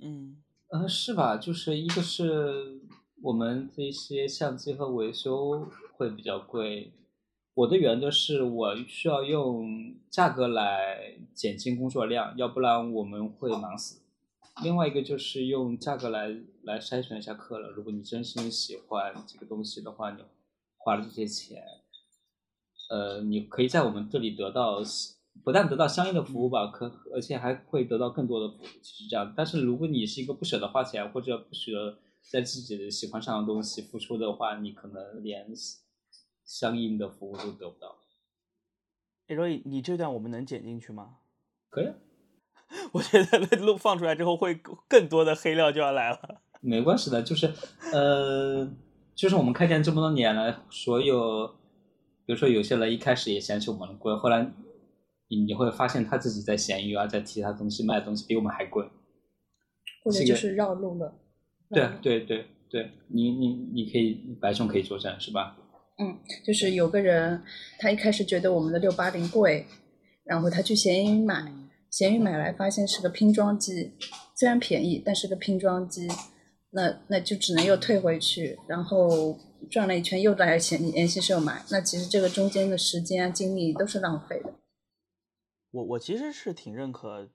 [0.00, 0.36] 嗯，
[0.70, 1.36] 呃，是吧？
[1.36, 2.79] 就是一个是。
[3.22, 6.94] 我们这些相机和维修会比较贵，
[7.52, 14.00] 我的原则是我需要用价格来减轻工作量，要不然我们会忙死。
[14.62, 20.22] 另外一个就是用价格来来筛选一下客人，如果你真心喜欢这个东西的话，你
[20.78, 21.62] 花了这些钱，
[22.88, 24.78] 呃，你可以在我们这里得到
[25.44, 29.34] 不但得到相应的服务吧，可而且还会得到更多的服务，其实这样。
[29.36, 31.98] 但是如果你是一个不舍得花钱或者不舍得。
[32.30, 35.48] 在自己喜欢上的东西付出的话，你可能连
[36.44, 37.96] 相应的服务都得不到。
[39.26, 41.16] 哎，所以你这段我们能剪进去吗？
[41.68, 41.88] 可以。
[42.92, 44.54] 我觉得录放出来之后，会
[44.86, 46.42] 更多的黑料就要来了。
[46.62, 47.52] 没关系的，就是
[47.92, 48.70] 呃，
[49.16, 51.48] 就是我们开店这么多年了，所有，
[52.24, 54.52] 比如说有些人一开始也嫌弃我们贵，后来
[55.26, 58.88] 你你会发现他自己在闲鱼啊，在其他东西卖的东西比我们还贵，
[60.04, 61.12] 或者就是绕路了。
[61.70, 65.56] 对对对对，你你你可以白熊可以作战是吧？
[65.98, 67.42] 嗯，就是有个人，
[67.78, 69.66] 他一开始觉得我们的六八零贵，
[70.24, 71.52] 然后他去闲鱼买，
[71.90, 73.92] 闲鱼买来发现是个拼装机，
[74.34, 76.08] 虽然便宜，但是个拼装机，
[76.70, 79.38] 那那就只能又退回去，然后
[79.70, 84.54] 转了一圈又来闲联系社买，那其实这个中间的时间啊精力都是浪费的。
[85.72, 87.28] 我我其实是挺认可。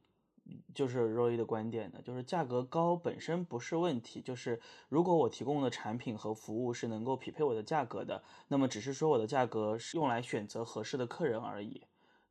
[0.74, 11.84] 就是 Roy 的观点的，就是价格高本身不是问题，就是如果我提供的产品和服务是能够匹配我的价格的，那么只是说我的价格是用来选择合适的客人而已。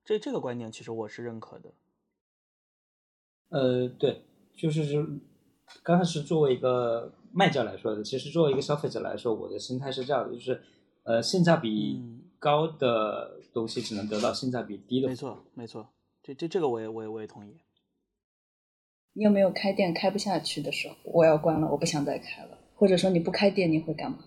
[0.05, 1.73] 这这个观点其实我是认可的。
[3.49, 4.25] 呃，对，
[4.57, 5.07] 就是是
[5.83, 10.63] 刚开始作为一个卖家来说的，其实作为一个消费者来说，我的心态是这样的，就是
[11.05, 12.03] 呃性价比
[12.39, 15.09] 高的东西只能得到性价比低的。
[15.09, 15.89] 没错，没错，
[16.23, 17.57] 这这这个我也我也我也同意。
[19.15, 20.95] 你有没有开店开不下去的时候？
[21.05, 22.59] 我要关了，我不想再开了。
[22.75, 24.19] 或者说你不开店你会干嘛？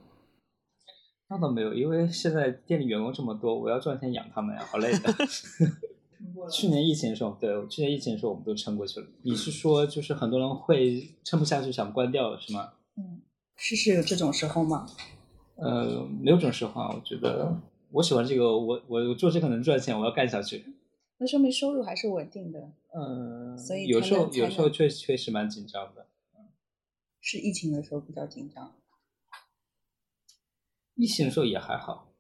[1.30, 5.14] 那倒没有，因为现在店里员工这么多，我要赚钱养他们呀，好累的。
[6.50, 9.06] 去年疫情的时候，对，去年疫情的时候我们都撑过去了。
[9.24, 12.72] 你是说就是很多人会撑不下去想关掉是吗？
[12.96, 13.22] 嗯，
[13.58, 14.88] 是是有这种时候吗？
[15.58, 17.54] 呃，没有这种时候啊，我觉得
[17.92, 20.64] 我喜欢这个，我我做这个能赚钱，我要干下去。
[21.20, 22.72] 那说明收入还是稳定的。
[22.94, 26.08] 嗯，所以有时候有时候确确实蛮紧张的。
[27.20, 28.76] 是疫情的时候比较紧张。
[30.96, 32.14] 疫情的时候也还好。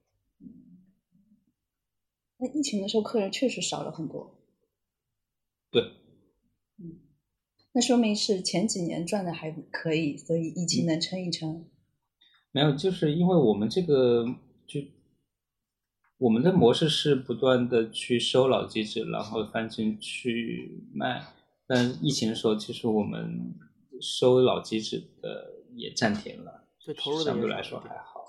[2.38, 4.36] 那疫情的时候客人确实少了很多。
[5.72, 5.82] 对。
[6.78, 7.00] 嗯，
[7.72, 11.70] 那说明是前几年赚的还可以，所以疫情能撑一撑。
[12.52, 14.47] 没有，就是因为我们这个就。
[16.18, 21.24] 我们的模式是不断的去收老机子，然后翻新去卖。
[21.68, 23.54] 但疫情的时候，其实我们
[24.02, 28.24] 收老机子的也暂停了，就投入的相对来说还好，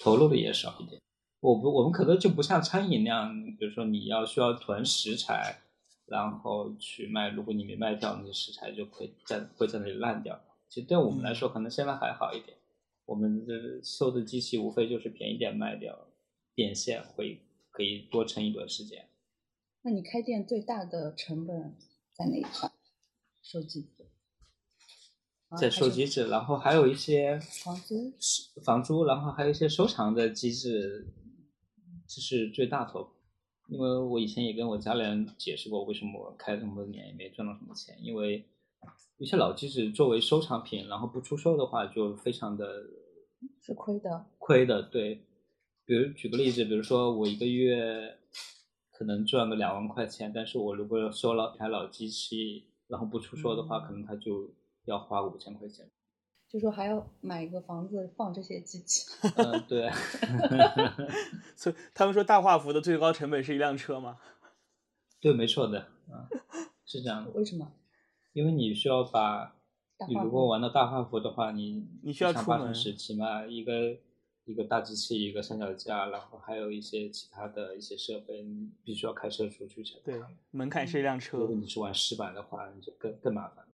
[0.00, 1.00] 投入的也少一点。
[1.40, 5.60] 我不，我们可能就不像餐饮那样，比如说你要需要囤食材，
[6.06, 10.40] 然后去卖，如果你没卖掉，那些食材就会在会在那里烂掉。
[10.68, 12.56] 其实对我们来说，可能现在还好一点。
[13.04, 13.52] 我们这
[13.84, 15.94] 收的机器无非就是便宜点卖掉，
[16.54, 19.08] 变现会可以多撑一段时间。
[19.82, 21.76] 那你开店最大的成本
[22.14, 22.70] 在哪一块？
[23.42, 24.08] 收机子，
[25.48, 28.14] 啊在收集制，然后还有一些房租
[28.64, 31.12] 房租，然后还有一些收藏的机制，
[32.08, 33.10] 这是最大头。
[33.68, 38.46] 因为我以前也跟我家里人解释过，为什么我开这么多年也没赚到什么钱，因为
[39.18, 42.82] 一些老机子作为收藏品，然后不出售的话，就非常的
[43.60, 44.26] 是亏的。
[44.38, 44.82] 亏的。
[44.82, 45.26] 对，
[45.86, 48.18] 比如举个例子，比如说我一个月
[48.92, 55.90] 可能赚个两万块钱，但是我如果收了台老机器，然后不出售的话，可能他就要花五千块钱。
[56.48, 59.02] 就说还要买一个房子放这些机器，
[59.36, 59.90] 嗯，对。
[61.56, 64.18] 所以他们说大画幅的最高成本是一辆车吗？
[65.20, 66.28] 对，没错的，啊，
[66.86, 67.72] 是这样的，为什么？
[68.34, 69.56] 因为你需要把，
[70.08, 73.96] 你如果玩到大画幅的话，你你需要像出门时期嘛，一个
[74.44, 81.56] 一个大机器，一个三脚架，然后还有一些其他的一些设备，你必须要开车出去才对，门槛是一辆车如果。
[81.56, 83.64] 你是玩石板的话，你就更更麻烦。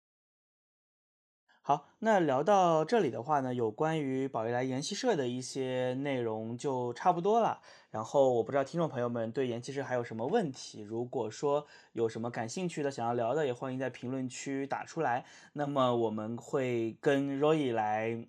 [1.63, 7.61] 好，那聊到这里的话呢，有关于宝玉来研习社的一些内容就差不多了。
[7.91, 15.25] 然后我不知道听众朋友们对研习社还有什么问题，如果说有什么感兴趣的、想要聊的，也欢迎在评论区打出来。
[15.55, 18.25] 那么我们会跟 Roy 来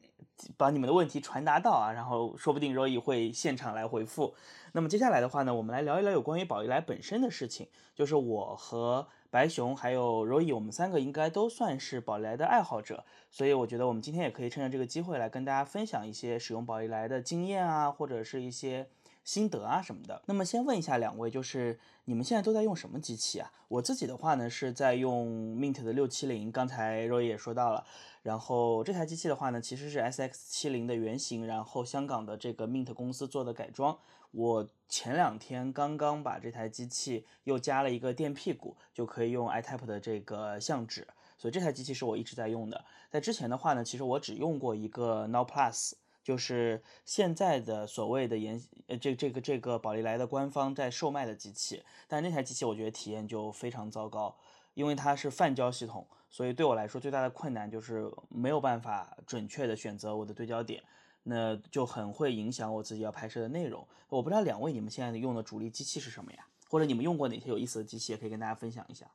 [0.58, 4.34] 把你们的问题传达到啊，然后说不定 Roy 会现场来回复。
[4.74, 18.88] 那么接下来的话呢，我们来聊一聊有关于宝丽来本身的事情，就是我和白熊还有 Roy，，我们三个应该都算是宝丽来的爱好者，所以我觉得我们今天也可以趁着这个机会来跟大家分享一些使用宝丽来的经验啊，或者是一些
[19.24, 20.22] 心得啊什么的。
[20.26, 23.52] 那么先问一下两位，就是你们现在都在用什么机器啊？
[23.68, 27.86] 我自己的话呢是在用 Mint 的六七零，刚才 Roy 也说到了。
[28.24, 33.98] 然后这台机器的话呢，其实是 S X 七零的原型，然后香港的这个 Mint 公司做的改装。
[34.32, 41.06] 我前两天刚刚把这台机器又加了一个电屁股，就可以用 iType 的这个相纸，
[41.38, 42.86] 所以这台机器是我一直在用的。
[43.10, 54.36] 在之前的话呢，其实我只用过一个 Now Plus，就是现在的所谓的研呃这这个这个宝丽来的官方在售卖的机器，但那台机器我觉得体验就非常糟糕，
[54.74, 60.84] 因为它是泛焦系统，所以对我来说最大的困难就是没有办法准确的选择我的对焦点。
[61.24, 63.88] 那就很会影响我自己要拍摄的内容。
[64.10, 66.48] 我不知道两位你们现在用的主力机器是什么呀？
[66.68, 69.06] 或者你们用过哪些有意思的机器，也可以跟大家分享一下。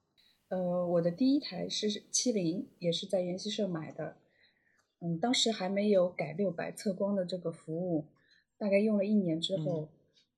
[0.48, 4.16] 呃，我的第一台是七零，也是在研习社买的。
[5.00, 8.06] 嗯，当时还没有改六百测光的这个服务，
[8.56, 9.90] 大概用了一年之后，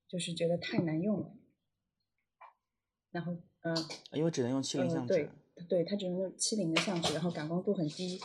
[0.08, 1.32] 就是觉得太难用了。
[3.10, 3.76] 然后，嗯、
[4.12, 5.24] 因为只能用七零呃，相对
[5.56, 5.64] 纸。
[5.68, 8.20] 对，它只能用七零的相纸，然后感光度很低，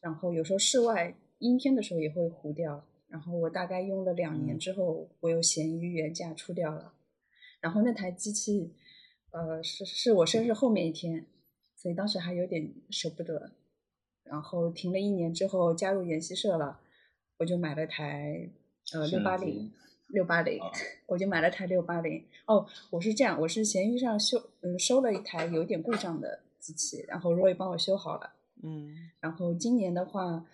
[0.00, 2.84] 然后有时候室外阴天的时候也会糊掉。
[3.08, 6.92] 然后我大概用了两年嗯之后，我又闲鱼原价出掉了。
[7.60, 8.74] 然后那台机器，
[9.30, 11.26] 呃，是是我生日后面一天，
[11.74, 13.52] 所以当时还有点舍不得。
[14.28, 16.78] 然后停了一年之后加入研习社了，
[17.38, 18.50] 我就买了台
[18.92, 19.72] 呃六八零
[20.08, 20.70] 六八零啊，
[21.06, 22.24] 我就买了台六八零。
[22.46, 28.32] 哦，我是这样，我是闲鱼上修嗯收了一台有点故障的机器，然后 Roy 帮我修好了。
[28.62, 30.44] 嗯，然后今年的话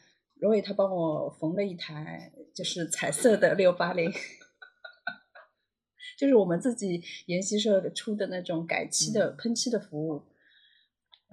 [0.41, 4.11] ，Roy 他帮我缝了一台就是彩色的六八零，
[6.19, 10.23] 就是我们自己研习社出的那种改漆的、嗯喷漆的服务，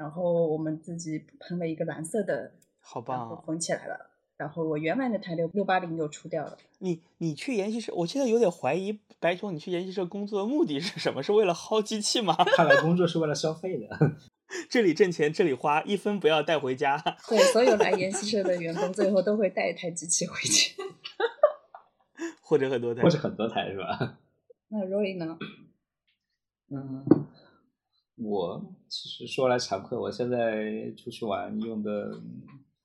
[0.01, 3.25] 然后我们自己喷了一个蓝色的，好棒啊！
[3.27, 4.09] 后缝起来了。
[4.35, 11.21] 然后我原来那台六六八零又出掉了，你你去研习社，我现在有点怀疑白熊，你去研习社工作的目的是什么？
[11.21, 12.35] 是为了薅机器吗？
[12.57, 13.87] 看来工作是为了消费的，
[14.67, 16.97] 这里挣钱，这里花，一分不要带回家。
[17.29, 20.73] 对，所有来研习社的员工最后都会带一台机器回去。
[22.41, 23.09] 或者很多台或。
[23.11, 24.17] 者很多台是吧？
[24.69, 25.37] 那 Roy 呢？
[26.73, 27.05] 嗯，
[28.23, 32.11] 我其实说来惭愧，我现在出去玩用的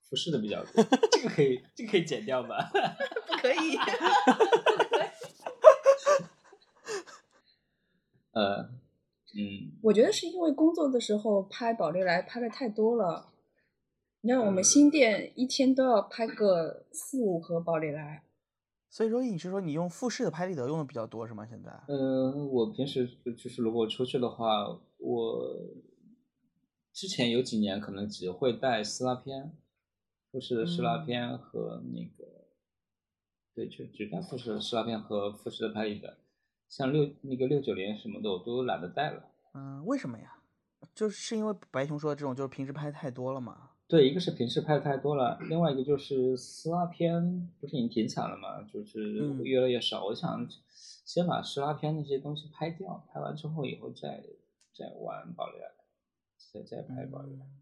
[0.03, 2.69] 服饰的比较多， 这个可以，这个可以剪掉吧？
[3.27, 3.77] 不可以。
[8.31, 8.61] 呃，
[9.35, 13.33] 嗯，我觉得是因为工作的时候拍宝丽来拍的太多了。
[14.21, 18.23] 你看我们新店一天都要拍个四五盒宝丽来，
[18.89, 21.45] 所以说你是说你用富士的拍立得用的比较多是吗？
[21.45, 21.71] 现在？
[21.87, 25.43] 呃，我平时就是如果出去的话，我
[26.93, 29.55] 之前有几年可能只会带撕拉片，
[30.31, 32.47] 富士的撕拉嗯片和那个
[33.53, 36.17] 对，就只带富士的撕拉片和富士的拍立得，
[36.69, 39.31] 像六那个六九零什么的我都懒得带了。
[39.53, 40.33] 嗯，为什么呀？
[40.93, 43.66] 就是是因为白熊说的这种，就是平时拍太多了嘛。
[43.87, 50.05] 对，一个是平时拍的太多了，另外一个就是撕拉片不是已经停产了嘛，就是嗯越来越少。
[50.05, 50.47] 我想
[51.05, 54.23] 先把撕拉片那些东西拍掉，拍完之后以后再
[54.73, 55.71] 再玩宝丽来，
[56.53, 57.45] 再再拍宝丽来。
[57.45, 57.61] 嗯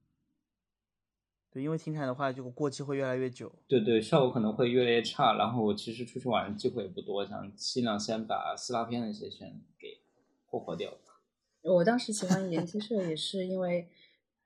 [1.52, 3.50] 对，因为停产的话，就过期会越来越久。
[3.66, 5.38] 对对，效果可能会越来越差。
[5.38, 10.00] 然后我其实出去玩的机会也不多，想尽量先把撕拉片那些先给
[10.48, 10.92] 霍霍掉。
[11.62, 13.88] 我当时喜欢研习社也是因为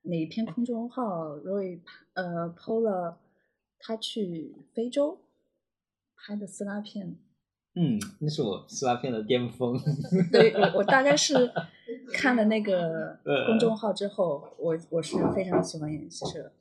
[0.09, 1.79] 哪一篇公众号 Roy
[2.13, 3.17] 呃 PO 了
[3.79, 5.19] 他去非洲
[6.17, 7.15] 拍的撕拉片，
[7.75, 9.79] 嗯，那是我撕拉片的巅峰。
[10.31, 11.51] 对我我大概是
[12.13, 16.51] 看了那个呃公众号之后，我我是非常喜欢演戏社。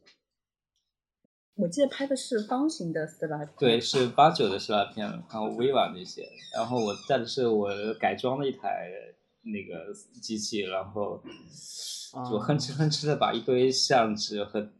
[1.57, 6.25] 我记得拍的是方形的撕拉片，对，是八九的撕拉片，还有 viva 那些。
[6.55, 8.89] 然后我带的是我改装的一台
[9.43, 11.23] 那个机器，然后
[12.31, 14.71] 就哼哧哼哧的把一堆相纸和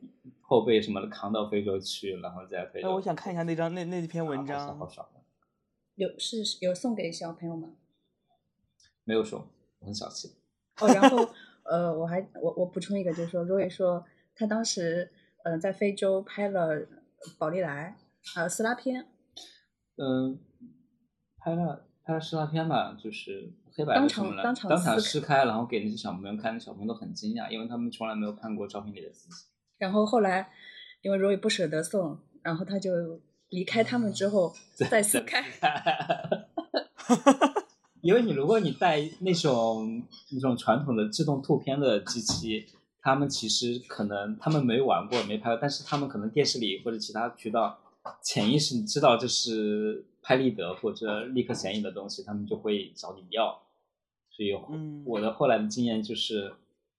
[0.41, 2.95] 后背什么的扛到非洲去，然后再非哎，洲。
[2.95, 4.89] 我想看一下那张那那篇文啊好爽章好。
[4.89, 5.09] 爽
[5.95, 7.71] 有是有送给小朋友吗？
[9.05, 9.49] 没有送，
[9.81, 10.37] 我很小气。
[10.81, 11.29] 哦，然后
[11.65, 15.11] 呃，我还我我补充一个，就是说，Roy 说他当时
[15.45, 16.87] 呃在非洲拍了
[17.37, 17.97] 宝丽来
[18.35, 19.09] 还有撕拉片，
[19.97, 20.39] 嗯，
[21.39, 29.37] 拍了拍了撕拉片吧，就是黑白当场当场当场撕撕开，然后给那些小朋友看，那小朋友都很惊讶，因为他们从来没有看过照片里的自己。
[29.79, 30.51] 然后后来
[31.03, 32.91] 因为 Roy 不舍得送，然后他就
[33.51, 34.53] 离开他们之后
[34.91, 35.41] 再撕开。
[38.03, 42.67] 因为你如果你带那种那种传统的自动吐片的机器，
[43.01, 47.79] 他们其实可能他们没玩过没拍过，但是他们可能电视里或者其他渠道
[48.25, 53.63] 潜意识知道这是拍立得或者立刻显影的东西，他们就会找你要。
[54.39, 56.55] 所以嗯我的后来的经验就是，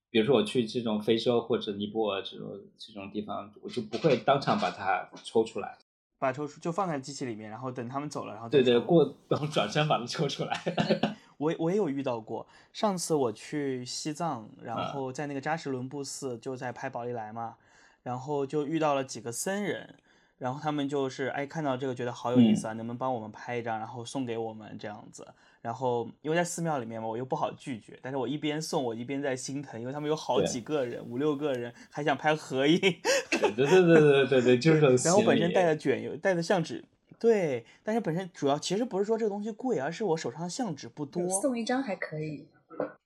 [0.10, 5.78] 比如说我去这种非洲或者尼泊尔这种这种地方，我就不会当场把它抽出来。
[6.18, 10.62] 把抽出就放在机器里面，然后等他们走了，然后对对，过然后转身把它抽出来。
[11.38, 17.56] 我我也有遇到过，上次我去西藏，然啊后在那个扎什伦布寺就在拍宝丽来嘛，
[18.04, 19.96] 然后就遇到了几个僧人，
[20.40, 25.28] 然后他们就是哎看到这个觉得好有意思啊，能不能帮我们拍一张，然后送给我们这样子。
[25.62, 36.86] 然后因为在寺庙里面嘛，我又不好拒绝，但是我一边送我一边在心疼，因为他们有好几个人，五六个人，还想拍合影，对对对对对对对， 就是这种然后本身带的卷有带的相纸，
[37.20, 41.28] 对，但是本身主要其实不是说这个东西贵，而是我手上的相纸不多。
[41.42, 42.48] 送一张还可以，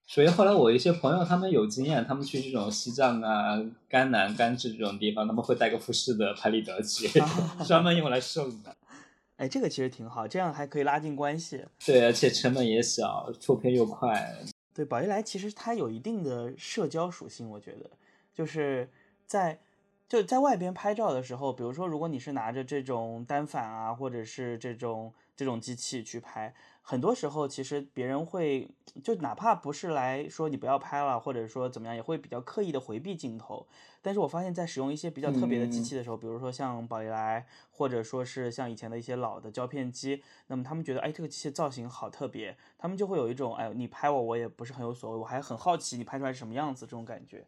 [0.05, 7.07] 所以后来我一些朋友他们有经验，他们去这种西藏啊、甘南、甘孜这种地方，他们会带个富士的拍立得去，
[7.65, 8.75] 专门用来送的。
[9.37, 11.65] 哎，这个其实挺好，这样还可以拉近关系。
[11.83, 14.37] 对，而且成本也小，出片又快。
[14.73, 17.89] 对，宝丽来其实它有一定的社交属性，我觉得
[18.33, 18.89] 就是
[19.25, 19.59] 在
[20.07, 28.69] 就在外边拍照的时候，比如说如果你是拿着这种单反啊，或者是这种这种机器去拍，很多时候其实别人会
[29.03, 33.67] 就哪怕不是来说你不要拍了，或者说怎么样，也会比较刻意的回避镜头。
[34.01, 47.45] 但是我发现，在使用一些比较特别的机器的时候，比如说像宝丽来，或者说是像以前的一些老的胶片机，那么他们觉得，哎，这个机器造型好特别，他们就会有一种，哎，你拍我，我也不是很有所谓，我还很好奇你拍出来是什么样子这种感觉。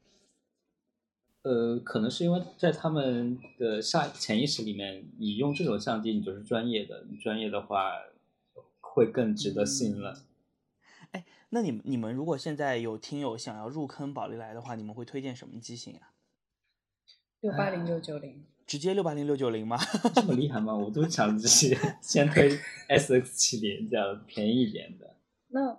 [1.46, 7.92] 呃，可能是因为在他们的下潜意识里面，你用这种相机，你就是专业的，你专业的话
[8.82, 10.12] 会更值得信任。
[11.12, 16.14] 哎，那你们你们如果现在有听友想要入坑宝丽来的话，你们会推荐什么机型啊？
[17.42, 18.44] 六八零六九零。
[18.66, 19.78] 直接六八零六九零吗？
[20.16, 20.76] 这么厉害吗？
[20.76, 22.50] 我都想直接 先推
[22.88, 25.16] S X 七零这样便宜一点的。
[25.50, 25.78] 那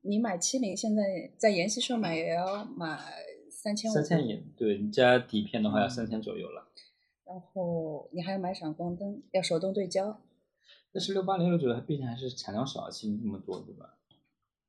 [0.00, 2.98] 你买七零，现在在研习社买也要买
[3.62, 6.66] 三千五，三千也对，你加底片的话要嗯三千左右了。
[7.24, 10.20] 然后你还要买闪光灯，要手动对焦。
[10.92, 13.98] 但是六八零六九它毕竟还是产量少，七零这么多，对吧？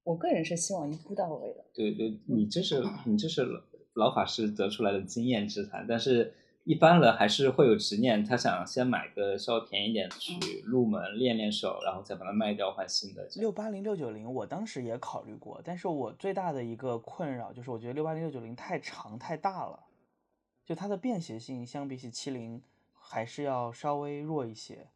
[0.03, 1.65] 我个人是希望一步到位的。
[1.73, 3.43] 对对，你这是你这是
[3.95, 6.35] 老法师得出来的经验之谈，但是
[6.65, 13.27] 一般人还是会有执念，他想先买个稍微便宜点去入门练练手，然后再把它卖掉换新的。
[13.35, 19.77] 六八零六九零，我当时也考虑过，但是我最大的一个困扰就是，我觉得六八零六九零太长太大了，
[20.65, 22.61] 就它的便携性相比起七零
[22.93, 24.87] 还是要稍微弱一些。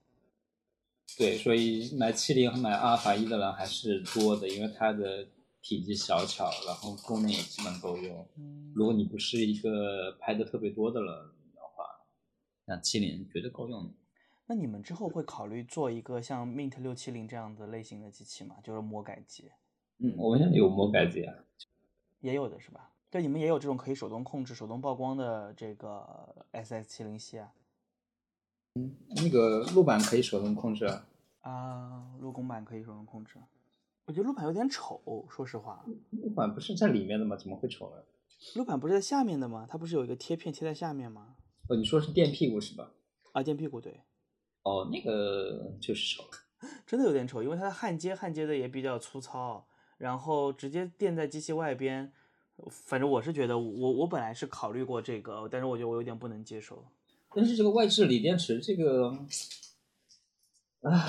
[1.18, 5.28] 对，所以买七零和买阿尔法一的人还是多的，因为它的
[5.61, 8.26] 体积小巧，然后功能也基本够用。
[8.38, 11.13] 嗯，如果你不是一个拍的特别多的人
[12.68, 13.93] 的话，那七零绝对够用的。
[14.49, 18.57] 那你们之后会考虑做一个像 Mint 六七零这样的类型的机器吗？
[18.63, 19.51] 就是魔改机，
[19.97, 21.34] 嗯，我们现在有魔改机啊，
[22.20, 22.91] 也有的是吧？
[23.09, 27.51] 对，你们也有这种可以手动控制、手动曝光的这个 SS 七零系啊？
[28.76, 31.07] 嗯那个路板可以手动控制啊。
[31.41, 33.38] 啊，路公版可以手动控制。
[34.05, 35.86] 我觉得路板有点丑，说实话。
[36.11, 37.36] 路板不是在里面的吗？
[37.36, 38.03] 怎么会丑呢？
[38.55, 39.65] 路板不是在下面的吗？
[39.70, 41.36] 它不是有一个贴片贴在下面吗？
[41.70, 42.91] 哦，你说是垫屁股是吧？
[43.34, 44.01] 啊，垫屁股对，
[44.63, 46.24] 哦，那个就是丑。
[46.88, 52.11] 真的有点丑，因为它的焊接焊接的也比较粗糙，然后直接垫在机器外边。
[52.72, 56.84] 反正我是觉得，我我本来是考虑过这个，但是我觉得我有点不能接受。
[57.36, 59.09] 但是这个外置锂电池这个，
[60.82, 61.05] 啊，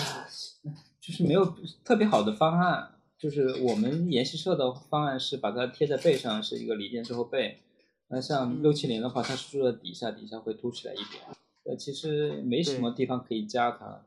[1.00, 2.96] 就是没有特别好的方案。
[3.16, 7.62] 就是我们研习社的方案是把它贴在背上，是一个锂电之后背。
[8.08, 11.22] 那像六七零的话，它是住在底下，底下会凸起来一点。
[11.64, 14.02] 呃，其实没什么地方可以加它。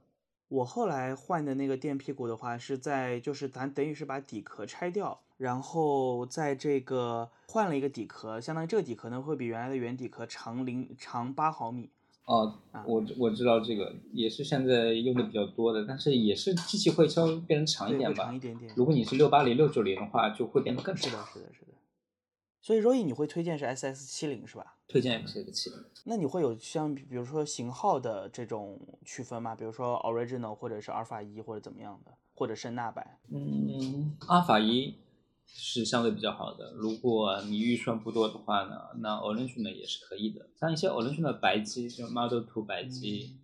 [0.48, 11.90] 我后来换的那个垫屁股的话，是在就是咱等于是把底壳拆掉，然后在这个换了一个底壳，相当于这个底壳呢会比原来的原底壳长零长八毫米。
[12.26, 12.54] 哦，
[12.86, 18.26] 我我知道这个也是现在用的比较多的，但是也是机器会稍微变成长一点吧。
[18.26, 18.74] 长一点点。
[18.76, 21.71] 如果你是六八零、六九零的话，就会变得更是的，是的，是的。
[22.62, 24.78] 所以 Roy，你会推荐是 SS 七零是吧？
[24.88, 25.84] 推荐 SS 七零。
[26.06, 29.56] 那你会有像比如说型号的这种区分吗？
[29.56, 33.20] 比如说 Original 或者是阿尔法一或者怎么样的，或者圣纳版？
[33.32, 34.96] 嗯，阿尔法一
[35.48, 36.72] 是相对比较好的。
[36.74, 40.48] 如果你预算不多的话呢，那 Original 也是可以的。
[40.60, 43.40] 像一些 Original 白机，就 Model Two 白机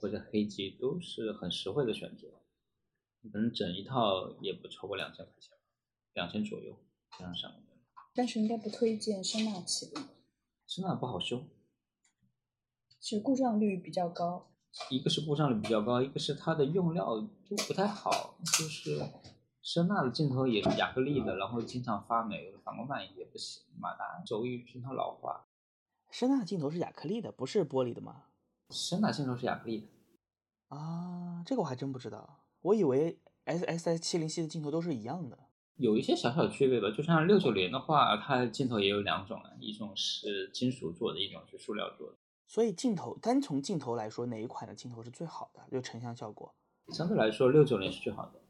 [0.00, 2.28] 或者黑机，都是很实惠的选择。
[3.30, 5.56] 可能整一套也不超过两千块钱，
[6.14, 6.76] 两千左右
[7.18, 7.52] 这样上。
[8.14, 10.00] 但是应该不推荐声纳起的，
[10.66, 11.44] 声纳不好修，
[13.00, 14.50] 是故障率比较高。
[14.90, 19.02] 一个是故障率比较高，一个是它的用料就不太好，就是
[19.62, 25.46] 声纳的镜头也是亚克力的，然后经常发霉，反光板也不行，马达轴翼经常老化。
[26.10, 28.24] 声纳镜头是亚克力的，不是玻璃的吗？
[28.70, 29.86] 声纳镜头是亚克力的。
[30.76, 35.38] 啊，这个我还真不知道，我以为 S S S 七零系的镜头都是一样的。
[35.76, 42.16] 有一些小小的区别吧，就像六九零的话，它镜头也有两种啊，一种是金属做的，一种是塑料做的。
[42.46, 45.60] 所以镜头单从镜头来说，哪一款的镜头是最好的？
[45.72, 46.54] 就成像效果，
[46.88, 48.40] 相对来说六九零是最好的。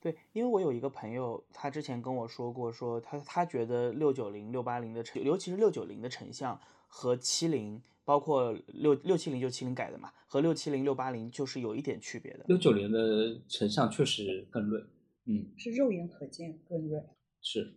[0.00, 12.44] 对，因为我有一个朋友，他之前跟我说过，说他他觉得六九零、六八零的成，尤其是六九零的成像和七零，包括六六七零就七零改的嘛，和六七零、六八零就是有一点区别的。
[12.48, 14.82] 六九零的成像确实更锐。
[15.28, 17.02] 嗯，是肉眼可见更锐。
[17.42, 17.76] 是，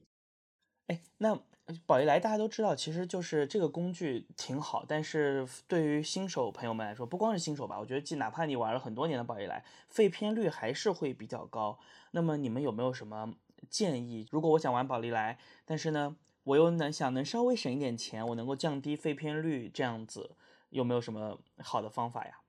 [0.88, 1.38] 哎，那
[1.86, 11.78] 宝丽来大家都知道，其实就是这个工具挺好，但是对于新手朋友们来说，不光是新手吧，我觉得，即哪怕你玩了很多年的宝丽来，废片率还是会比较高。
[12.12, 13.36] 那么你们有没有什么
[13.70, 14.28] 建议？
[14.32, 20.36] 如果我想玩宝丽来，但是呢，我又能想能稍微省一点钱，我能够降低废片率，这样子
[20.70, 22.41] 有没有什么好的方法呀？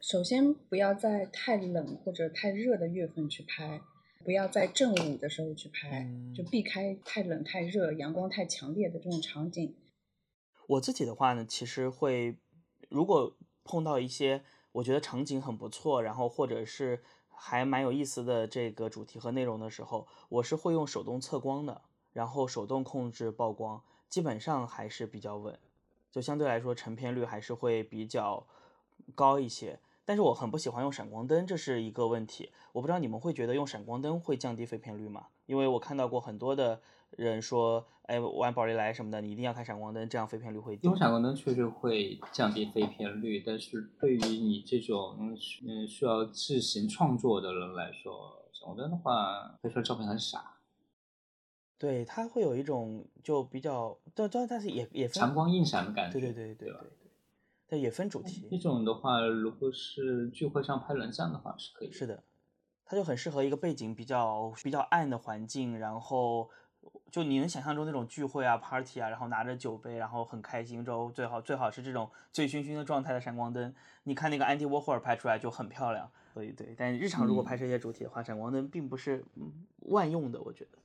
[0.00, 3.82] 首先，不要在太冷或者太热的月份去拍，
[4.24, 9.76] 不要在正午的时候去拍，就避开太冷、太热、阳光太强烈的这种场景。
[10.66, 12.38] 我自己的话呢，其实会，
[12.88, 14.42] 如果碰到一些
[14.72, 21.82] 我觉得场景很不错，然后或者是还蛮有意思的这个主题和内容的时候，我是会用手动测光的，
[22.14, 25.58] 然后手动控制曝光，基本上还是比较稳，
[26.10, 28.46] 就相对来说成片率还是会比较
[29.14, 29.78] 高一些。
[30.10, 32.50] 但是我很不喜欢用闪光灯，这是一个问题。
[32.72, 35.28] 我不知道你们会觉得用闪光灯会降低废片率吗？
[35.46, 36.80] 因为我看到过很多的
[37.10, 40.88] 人说，哎，玩宝丽来什么的，你一定要开闪光灯，这样废片率会低。
[40.88, 45.16] 用闪光灯确实会降低废片率，但是对于你这种
[45.64, 50.56] 嗯需要自行创作的人来说，闪光灯的话拍出来照片很傻。
[51.78, 56.18] 对，它会有一种就比较，但但但是也也强光映闪的感觉。
[56.18, 56.90] 对对对对对。
[57.70, 61.92] 它也分主题，这种的话，如果是聚会上拍人像的话是可以。
[61.92, 62.24] 是的，
[62.84, 66.50] 它就很适合一个背景比较比较暗的环境，然后
[67.12, 73.72] 就你能想象中那种聚会啊、party 啊，然后拿着酒杯，然后很开心，之后最好最好是这种醉醺醺的状态的闪光灯。
[74.02, 76.10] 你看那个安迪沃霍尔拍出来就很漂亮。
[76.34, 79.24] 所以对，但日常如果拍摄一些主题的话，闪光灯并不是
[79.82, 80.78] 万用的，我觉得。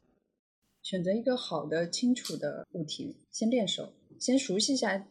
[0.84, 5.04] 选择一个好的、清楚的物体，先练手，先熟悉一下。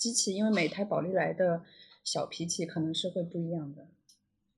[0.00, 1.62] 机器，因为每台宝丽来的
[2.02, 3.86] 小脾气可能是会不一样的，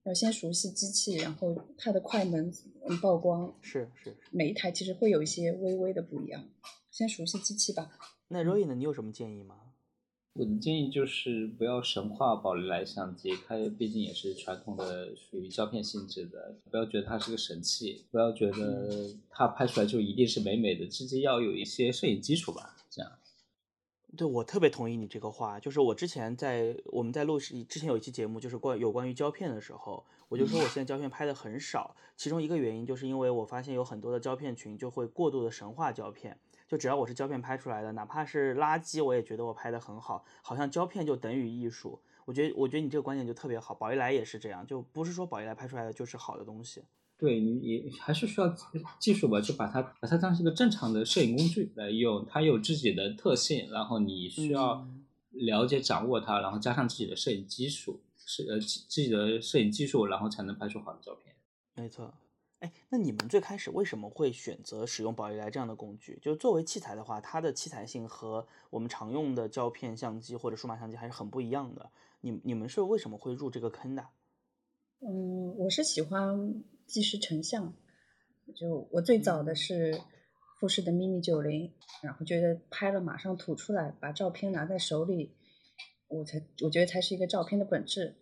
[0.04, 2.52] 要先熟悉机器，然后它的快门
[3.00, 6.48] 曝光是是，每一台其实会有一些微微的不一样，
[6.92, 7.90] 先熟悉机器吧。
[8.28, 8.76] 那 Roy 呢？
[8.76, 9.56] 你有什么建议吗？
[10.34, 22.76] 我的建议就是不要神话宝丽来相机，它毕竟也是传统的属于胶片性质的，不要觉得它是个神器，不要觉得它拍出来就一定是美美的，自己要有一些摄影基础吧。
[24.14, 25.58] 对，我特别同意你这个话。
[25.58, 31.96] 就是我之前在我们在录之前有一期节目，就是关有关于胶片的时候，我就说我现在胶片拍的很少。
[32.14, 36.38] 其中一个原因就是因为我发现有很多的胶片群就会过度的神话胶片。
[36.68, 42.00] 就只要我是胶片拍出来的，哪怕是垃圾，我也觉得我拍的很好，好像胶片就等于艺术。
[42.24, 43.74] 我觉得，我觉得你这个观点就特别好。
[43.74, 46.84] 宝丽来也是这样，就不是说宝丽来拍出来的就是好的东西。
[47.22, 48.52] 对你也还是需要
[48.98, 54.84] 技术吧，就把它把它当成一个正常的摄影工具来用，它有自己的特性，然后你需要
[55.30, 61.32] 了解掌握它，然后加上自己的摄影技术，是呃自己的摄影技术，然后才能拍出好的照片。
[61.76, 62.12] 没错，
[62.58, 66.18] 哎，那你们最开始为什么会选择使用宝丽来这样的工具？
[66.20, 71.88] 就作为器材的话，它的器材性和我们常用的胶片相机或者数码相机还是很不一样的。
[72.22, 74.08] 你你们是为什么会入这个坑的？
[74.98, 76.64] 嗯，我是喜欢。
[76.92, 77.72] 即时成像，
[78.54, 79.98] 就我最早的是
[80.60, 81.72] 富士的 mini 九零，
[82.02, 85.34] 然后觉得拍了马上吐出来，把照片拿在手里，
[86.08, 88.16] 我才我觉得才是一个照片的本质。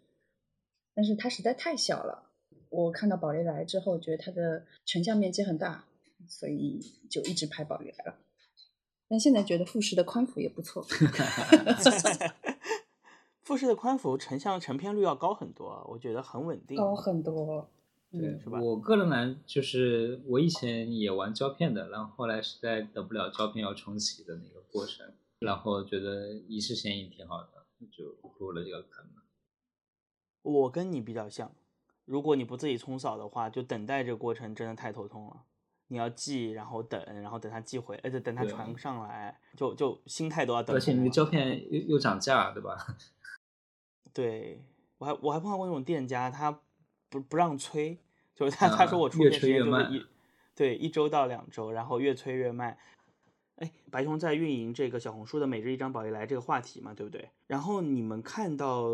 [0.94, 2.30] 但是它实在太小了，
[2.68, 5.86] 我看到宝丽来之后，觉得它的成像面积很大，
[6.28, 6.78] 所以
[7.10, 8.18] 就一直拍宝丽来了。
[9.08, 10.86] 但现在觉得富士的宽幅也不错
[13.42, 17.68] 富士的宽幅成像成片率要高很多，我觉得很稳定，高很多。
[18.12, 29.06] 对，我个人来就是我以前也玩胶片的，然后后来实在等不了胶片要重启的那个过程，然后觉得一式显影挺好的，就入了这个坑。
[30.42, 31.52] 我跟你比较像，
[32.04, 35.44] 如果你不自己冲扫的话，就等待这个过程真的太头痛了。
[35.86, 40.74] 你要寄，然后等，然后等它寄回，而且等它传上来，就就心态都要等。
[40.74, 42.76] 而且那个胶片又又涨价，对吧？
[44.12, 44.64] 对
[44.98, 46.60] 我还我还碰到过那种店家，他。
[47.10, 47.98] 不不让催，
[48.34, 50.06] 就是他他说我出片时间就是一，
[50.54, 52.78] 对一周到两周，然后越催越慢。
[53.56, 57.28] 哎，白熊在运营这个小红书的每日一张宝丽来这个话题嘛，对不对？
[57.46, 58.88] 然后你们看到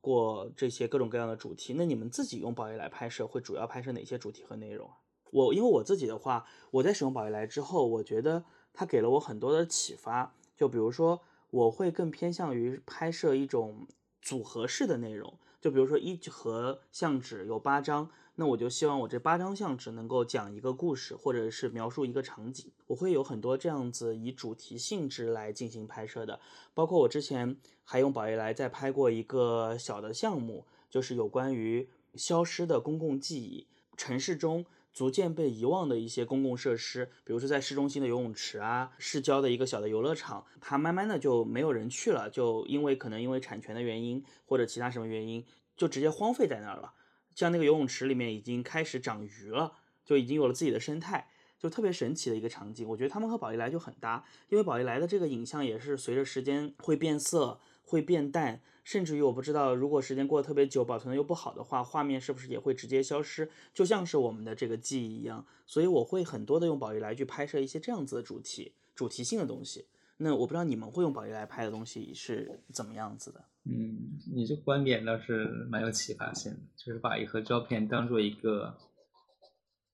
[0.00, 4.94] 过这些各种各样的主题，那你们自己用宝丽来拍摄会主要拍摄哪些主题和内容啊？
[5.32, 10.32] 我因为我自己的话，我在使用宝丽来之后，我觉得它给了我很多的启发。
[10.56, 13.88] 就比如说，我会更偏向于拍摄一种
[14.22, 15.36] 组合式的内容。
[15.64, 22.70] 就比如说一盒相纸有八张，那我就希望我这八张相纸能够讲一个故事，或者是描述一个场景。
[22.86, 26.38] 我会有很多这样子以主题性质来进行拍摄的，
[26.74, 34.66] 包括我之前还用宝丽来在拍过一个小的项目，就是有关于消失的公共记忆，城市中。
[34.94, 45.44] 逐渐被遗忘的一些公共设施，比如说在市中心的游泳池啊，市郊的一个小的游乐场，它慢慢的就没有人去了，就因为可能因为产权的原因或者其他什么原因，
[45.76, 46.94] 就直接荒废在那儿了。
[47.34, 49.72] 像那个游泳池里面已经开始长鱼了，
[50.04, 51.28] 就已经有了自己的生态，
[51.58, 52.88] 就特别神奇的一个场景。
[52.88, 58.60] 我觉得他们和宝丽来就很搭，因为宝丽来的这个影像也是随着时间会变色、会变淡。
[58.84, 63.50] 甚至于我不知道，如果时间过得特别久，保存的又不好的话，画面是不是也会直接消失？
[63.72, 65.44] 就像是我们的这个记忆一样。
[65.66, 69.86] 所以我会很多的用宝丽来去拍摄一些这样子的主题、主题性的东西。
[70.18, 73.44] 那我不知道你们会用宝丽来拍的东西是怎么样子的？
[73.64, 78.76] 嗯，你这观点倒是蛮有启发性的，就是把一盒胶片当做一个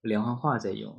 [0.02, 0.94] 连环画在用。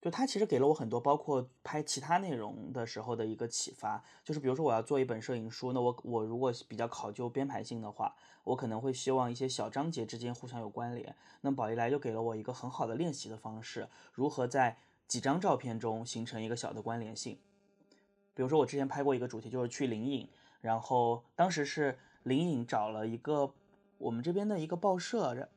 [0.00, 4.02] 就它其实给了我很多，包括拍其他内容的时候的一个启发。
[4.24, 11.14] 就是比如说我要做一本摄影书，那我我如果比较考究编排性的话，我可能会希望一些小章节之间互相有关联。
[11.42, 17.38] 那宝丽来就给了我一个很好的练习的方式，如何在几张照片中形成一个小的关联性。
[18.32, 20.26] 比如说我之前拍过一个主题，就是去灵隐，
[20.62, 23.52] 然后当时是灵隐找了一个
[23.98, 25.50] 我们这边的一个报社。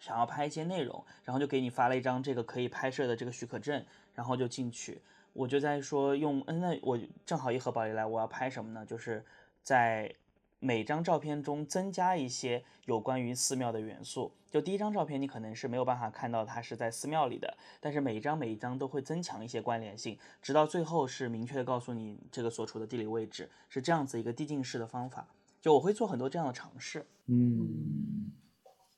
[0.00, 3.84] 想要拍一些内容，然后就给你发了一张这个可以拍摄的这个许可证，
[4.14, 5.00] 然后就进去。
[5.32, 8.84] 我就在说用，嗯，那我正好一盒宝丽来，我要拍什么呢？
[8.84, 9.24] 就是
[9.62, 10.12] 在
[10.58, 14.32] 每张照片中增加一些有关于寺庙的元素。
[14.50, 25.28] 就第一张照片你可能是没有办法看到它是在寺庙里的，但是每一张每一张都会增强一些关联性，直到最后是明确的告诉你这个所处的地理位置，是这样子一个递进式的方法。
[25.60, 28.32] 就我会做很多这样的尝试，嗯。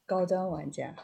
[0.06, 0.94] 高端玩家，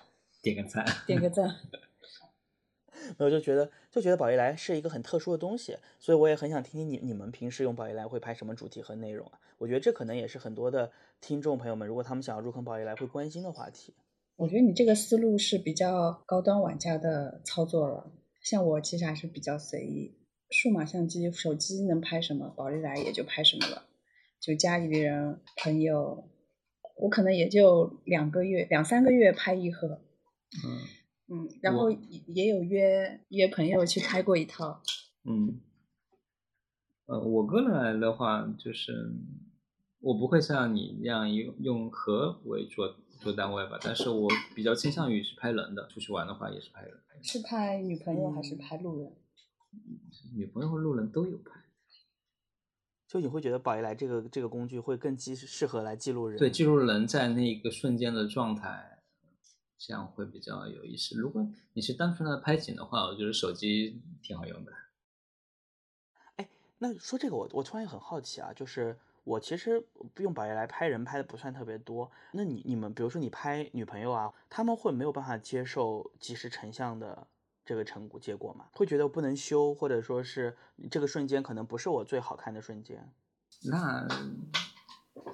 [0.43, 1.57] 点个赞， 点个赞。
[3.17, 9.39] 没有就觉得，就觉得宝丽来是一个很特殊的东西，所以我也很想听听你你们平时用宝丽来会拍什么主题和内容啊？
[9.59, 10.91] 我觉得这可能也是很多的
[11.21, 13.95] 听众朋友们，如果他们想要入坑宝丽来会关心的话题。
[14.37, 20.17] 我觉得你这个思路是比较高端玩家的操作了，像我其实还是比较随意，
[20.51, 23.85] 数码相机、手机能拍什么，宝丽来也就拍什么了。
[24.41, 26.29] 就家里的人、朋友，
[26.99, 30.01] 我可能也就两个月、两三个月拍一盒，
[30.65, 30.99] 嗯。
[31.31, 34.81] 嗯，然后也也有约约朋友去拍过一套，
[35.25, 35.61] 嗯，
[37.05, 39.13] 呃，我个人来的话，就是
[40.01, 48.59] 我不会像你那样用用盒为做做单位吧，但是我比较倾向于是拍人的，出去玩的话也是拍人，是拍女朋友还是嗯。
[48.59, 49.13] 拍路人？
[50.35, 51.61] 女朋友和路人都有拍。
[53.09, 58.99] 就你会觉得宝丽来这个这个工具会更记适合来记录人，对，记录人在那个瞬间的状态，
[59.79, 61.19] 这样会比较有意思。
[61.19, 64.73] 如果你是单纯的拍景的话，我觉得手机挺好用的。
[66.37, 66.47] 哎
[66.77, 69.83] 那说这个我我突然也很好奇啊，就是我其实
[70.19, 77.27] 用宝丽来拍人拍的不算特别多，那你你们比如说你拍女朋友啊，他们会没有办法接受即时成像的
[77.69, 78.65] 这个成果结果嘛？
[78.73, 80.57] 会觉得不能修，或者说是
[80.91, 83.13] 这个瞬间可能不是我最好看的瞬间？
[83.65, 84.09] 那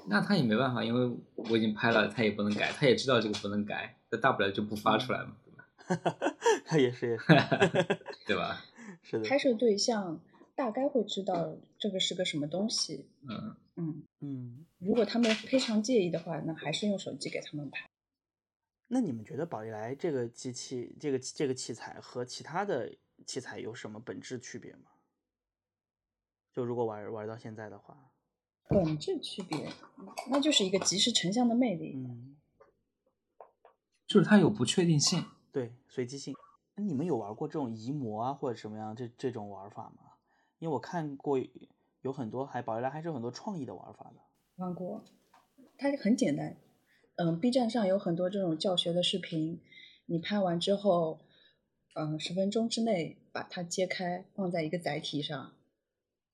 [0.09, 6.17] 那他也没办法，因为我已经拍了，他也不能改，他也知道这个不能改，那大不了就不发出来嘛，对吧？
[6.77, 7.25] 也是也是
[8.27, 8.65] 对吧？
[9.01, 10.21] 是的，拍摄对象
[10.57, 14.67] 大概会知道这个是个什么东西，嗯，嗯，嗯。
[14.81, 17.89] 如果他们非常介意的话，那还是用手机给他们拍。
[18.95, 24.93] 那你们觉得宝丽来这个机器、这个这个器材和其他的器材有什么本质区别吗？
[26.53, 28.13] 就如果玩玩到现在的话，
[28.69, 29.69] 本质区别，
[30.31, 31.97] 那就是一个即时成像的魅力。
[31.97, 32.37] 嗯，
[34.07, 35.25] 就是它有不确定性。
[35.51, 36.33] 对，随机性。
[36.77, 40.13] 那你们有玩过这种移模啊，或者什么样这这种玩法吗？
[40.61, 41.37] 因为我看过
[42.03, 44.21] 有很多还宝丽来还是有很多创意的玩法的。
[44.55, 45.03] 玩过，
[45.77, 46.57] 它很简单。
[47.17, 49.61] 嗯，B 站上有很多这种教学的视频，
[50.07, 51.21] 你拍完之后，
[51.95, 55.53] 嗯，十分钟之内把它揭开，放在一个载体上。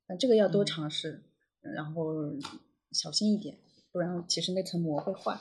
[0.09, 1.23] 那这个要多嗯尝试，
[1.61, 2.15] 然后
[2.93, 3.59] 小心一点，
[3.93, 5.39] 不然其实那层膜会坏。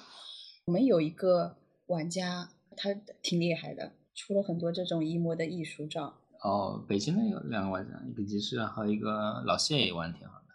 [0.66, 1.56] 我们有一个
[1.88, 6.16] 玩家，他挺厉害的，出了很多这种移模的艺术照。
[6.44, 10.46] 哦，北京的有两个玩家，一个吉士，还有一个老谢也玩得挺好的。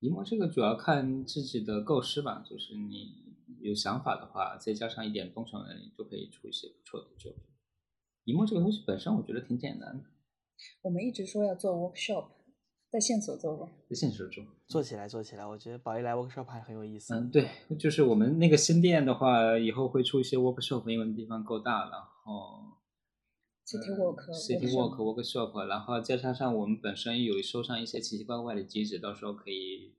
[0.00, 3.29] 移模这个主要看自己的构思吧，就是你
[3.62, 7.42] 有想法的话，再加上一点工程能力，就可以出一些不错的作品。
[8.24, 10.04] 一幕这个东西本身我觉得挺简单的，
[10.82, 12.28] 我们一直说要做 workshop，
[12.90, 13.68] 在线索做过。
[13.88, 14.46] 在线索中。
[14.68, 17.14] 做起来，做起来，我觉得宝一来 workshop 还很有意思。
[17.14, 17.48] 嗯，对，
[17.78, 22.78] 就是我们那个新店的话，以后会出一些 workshop，因为地方够大，然后
[23.66, 29.96] City 呃 Walk City workshop Walk workshop，然后再加上我们本身有收上一些奇奇怪怪的机制，到时候可以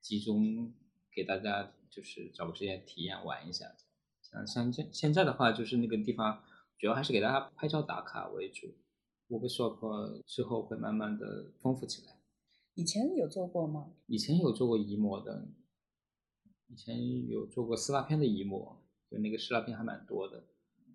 [0.00, 0.72] 集中
[1.18, 3.74] 给大家就是找个时间体验玩一下。
[4.22, 6.44] 像像现现在的话，就是那个地方
[6.78, 8.68] 主要还是给大家拍照打卡为主
[9.28, 12.20] ，workshop 之后会慢慢的丰富起来。
[12.74, 13.90] 以前有做过吗？
[14.06, 15.48] 以前有做过移模的，
[16.68, 20.46] 以前有做过撕拉片的移模，就那个撕拉片还蛮多的，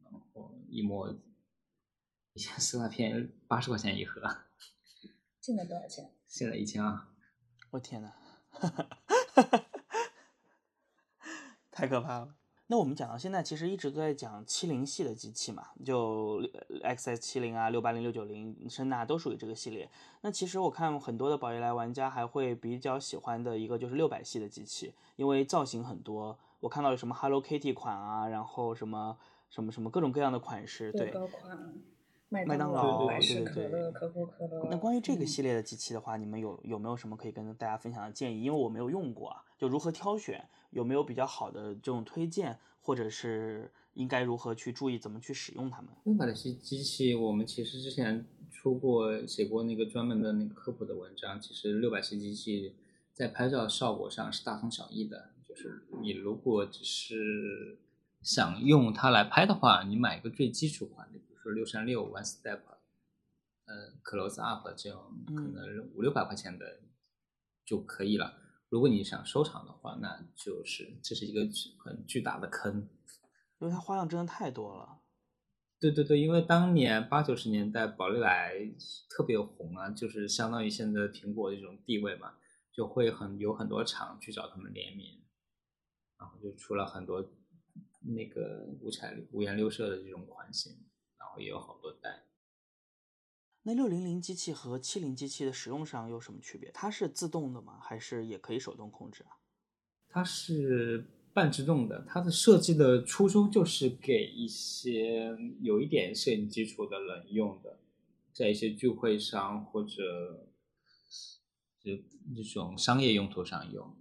[0.05, 1.13] 然后移模，
[2.32, 4.21] 以前撕拉片八十块钱一盒，
[5.41, 6.09] 现在多少钱？
[6.30, 7.07] 现在一千二。
[7.71, 8.13] 我天呐，
[11.74, 12.30] 太可怕了。
[12.67, 16.41] 那我们讲到现在，其实一直都在讲七零系的机器嘛，就
[16.82, 19.89] XS 七零啊、六八零、六九零、声呐都属于这个系列。
[20.21, 26.39] 那其实我看很多的宝丽来玩家还会比较喜欢的一个就是六百系的机器，因为造型很多。
[26.61, 29.17] 我看到有什么 Hello Kitty 款啊，然后什么
[29.49, 31.11] 什么什么各种各样的款式，对。
[31.11, 31.74] 高款、
[32.34, 34.67] 麦麦当劳、百事对对对可乐、可口可乐。
[34.71, 38.41] 那关于这个嗯系列的机器的话，你们有有没有什么可以跟大家分享的建议？
[38.41, 45.91] 因为我没有用过啊，就如何挑选，有没有比较好的这种推荐，或者是应该如何去注意怎么去使用它们？
[46.05, 51.39] 六百的机机器，我们其实之前出过写过那个专门的那个科普的文章。
[51.39, 52.73] 其实六百系机器
[53.13, 57.77] 在拍照效果上是大同小异的，就是你如果只是
[58.23, 62.62] 想用它来拍的话，你买一个最基础款的，比六三六 One Step，
[63.66, 66.82] 呃，Close Up 这样可嗯能五六百块钱的
[67.66, 68.39] 就可以了。
[68.70, 71.41] 如果你想收藏的话，那就是这是一个
[71.84, 72.89] 很巨大的坑。
[73.60, 75.02] 因为它花样真的太多了。
[75.80, 78.56] 对对对，因为当年八九十年代宝丽来
[79.10, 82.36] 特别红啊，就是相当于现在苹果这种地位嘛，
[82.72, 85.22] 就会很有很多厂去找他们联名，
[86.18, 87.22] 然后就出了很多
[88.02, 90.74] 那个五彩五颜六色的这种款型，
[91.24, 92.24] 然后也有好多单。
[93.61, 96.69] 那六零零机器和七零机器的使用上有什么区别？
[96.74, 97.80] 它是自动的吗？
[97.82, 99.39] 还是也可以手动控制啊？
[100.09, 107.80] 它是半自动的，它的设计的初衷就是给一些有一点摄影基础的人用的，
[108.34, 110.45] 在一些聚会上或者
[111.80, 111.91] 就
[112.36, 113.95] 这种商业用途上用。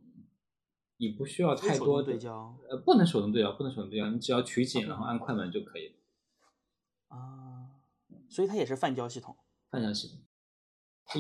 [0.97, 5.95] 你不需要太多的对焦呃，不能手动对焦，不能手动对焦，你只要取景，啊然后按快门就可以了。
[7.13, 7.71] 啊，
[8.29, 9.37] 所以它也是泛焦系统。
[9.71, 10.19] 泛焦系统。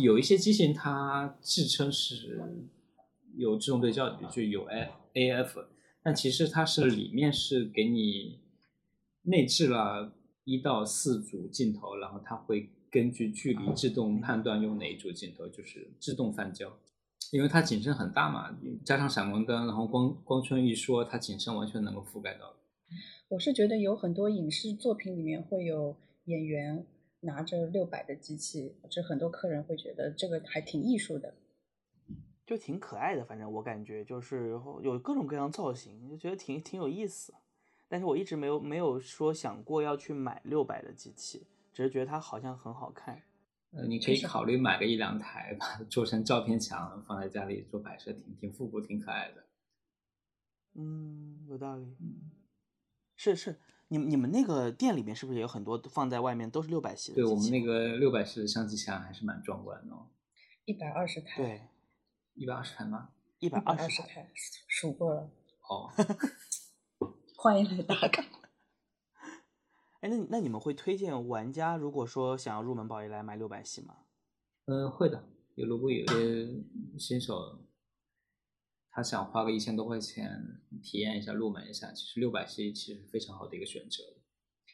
[0.01, 2.41] 有一些机型它自称是
[3.37, 5.67] 有自动对焦，就有 A A F，
[6.03, 8.41] 但其实它是里面是给你
[9.23, 10.15] 内置了
[10.45, 16.79] 一到四组镜头，然后它会根据距离自动判断用哪一组镜头，就是自动泛焦。
[17.31, 22.55] 因为它景深很大嘛，加上闪光灯，然后光光圈一说，它景深完全能够覆盖到。
[23.33, 26.85] 我是觉得有很多影视作品里面会有演员
[27.21, 31.33] 拿着六百的机器，这很多客人会觉得这个还挺艺术的。
[32.45, 34.51] 就挺可爱的，反正我感觉就是
[34.83, 37.33] 有各种各样造型，就觉得挺挺有意思。
[37.89, 43.23] 但是我一直没有没有说想过要去买六百的机器，只是觉得它好像很好看。
[43.71, 49.43] 呃，你可以考虑买个一两台，把它做成照片墙，放在家里做摆设，挺挺复古，挺可爱的。
[50.75, 51.97] 嗯，有道理。
[51.99, 52.31] 嗯，
[53.23, 57.17] 是是，你们你们那个店里面是不是也有很多放在外面都是六百系的？
[57.17, 60.09] 对我们那个六百式的相机墙还是蛮壮观的哦。
[60.65, 61.63] 一百二十台，对，
[62.35, 63.11] 一百二十台吗？
[63.39, 63.85] 一百二十台。
[63.85, 64.33] 二十台，
[64.67, 65.31] 数过了。
[65.69, 65.89] 哦，
[67.37, 68.25] 欢迎来打卡。
[70.01, 73.99] 哎，那那你们会推荐玩家如果说想要入门宝丽来买六百系吗？
[74.65, 75.23] 嗯，会的。
[75.55, 76.49] 有如果有些
[76.99, 77.57] 新手，
[78.95, 84.05] 他想花个一千多块钱体验一下、入门一下，其实六百系其实非常好的一个选择。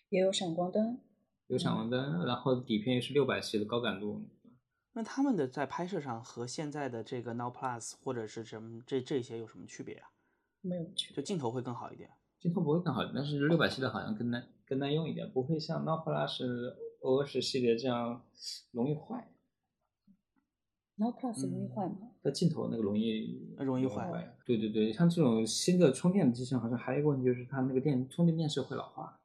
[0.09, 1.01] 也有闪光灯，
[1.47, 4.29] 有闪光灯，然后底片又是六百系的高感度，
[4.93, 10.11] 那他们的在拍摄上和现在的这个 Now Plus 或者是什么这这些有什么区别啊？
[10.63, 11.15] 没有去。
[11.15, 12.11] 就镜头会更好一点。
[12.41, 18.27] 镜头不会更好，但是六百系的好像更耐更耐用一点，不会像 n o p l a 是 O 十系列这样
[18.73, 19.31] 容易坏。
[20.97, 22.11] Now Plus 容易嗯坏吗？
[22.29, 24.37] 它镜头那个容易呃容易坏坏。
[24.45, 29.19] 对对对，像这种新的充电的机型，好像还有一个问题就是它那个电充电电池会老化。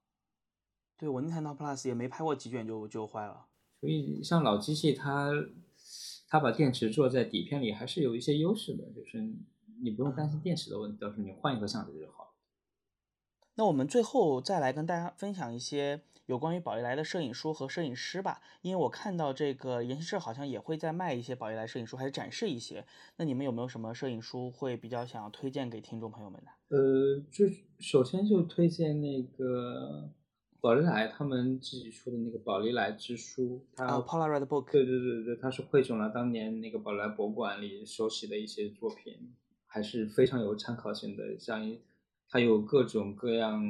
[0.98, 3.48] 对我那台 Now Plus 也没拍过几卷就就坏了。
[3.82, 5.30] 所以像老机器它，
[6.30, 9.22] 它把电池做在底片里还是有一些优势的，就是
[9.82, 12.23] 你不用担心电池的问题，到时候你换一个相机就好了。
[13.56, 22.86] 那我们最后再来跟大家分享一些有关于宝丽来的摄影书和摄影师吧，因为我看到这个研习社好像也会在卖一些宝丽来摄影书，还是展示一些。
[23.18, 26.76] 那你们有没有什么摄影书会比较想要推荐给听众朋友们的？
[26.76, 27.46] 呃，就
[27.80, 30.10] 首先就推荐那个
[30.60, 39.36] 宝丽来他们自己出的那个宝丽来之书，它、啊，Polaroid Book 对对对对，它是汇总了当年那个宝丽来博物馆里收集的一些作品，
[39.68, 41.38] 还是非常有参考性的。
[41.38, 41.80] 像一
[42.34, 43.62] 它有各种各样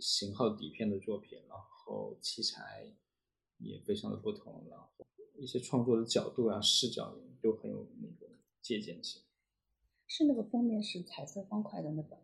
[0.00, 2.92] 型号底片的作品，然后器材
[3.58, 4.88] 也非常的不同，然后
[5.38, 9.22] 一些创作的角度啊、视角都很有那个借鉴性。
[10.08, 12.18] 是那个封面是彩色方块的那本。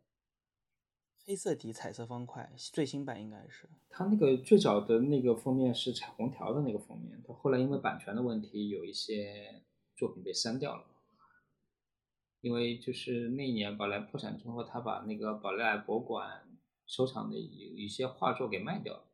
[1.24, 3.70] 黑色底彩色方块，最新版应该是。
[3.88, 9.62] 它那个最早的那个封面是彩虹条的那个封面，它后来因为版权的问题，有一些
[9.94, 10.84] 作品被删掉了。
[12.44, 16.46] 因为就是那一年宝莱破产之后，他把那个宝莱博物馆
[16.84, 19.04] 收藏的有一些画作给卖掉了。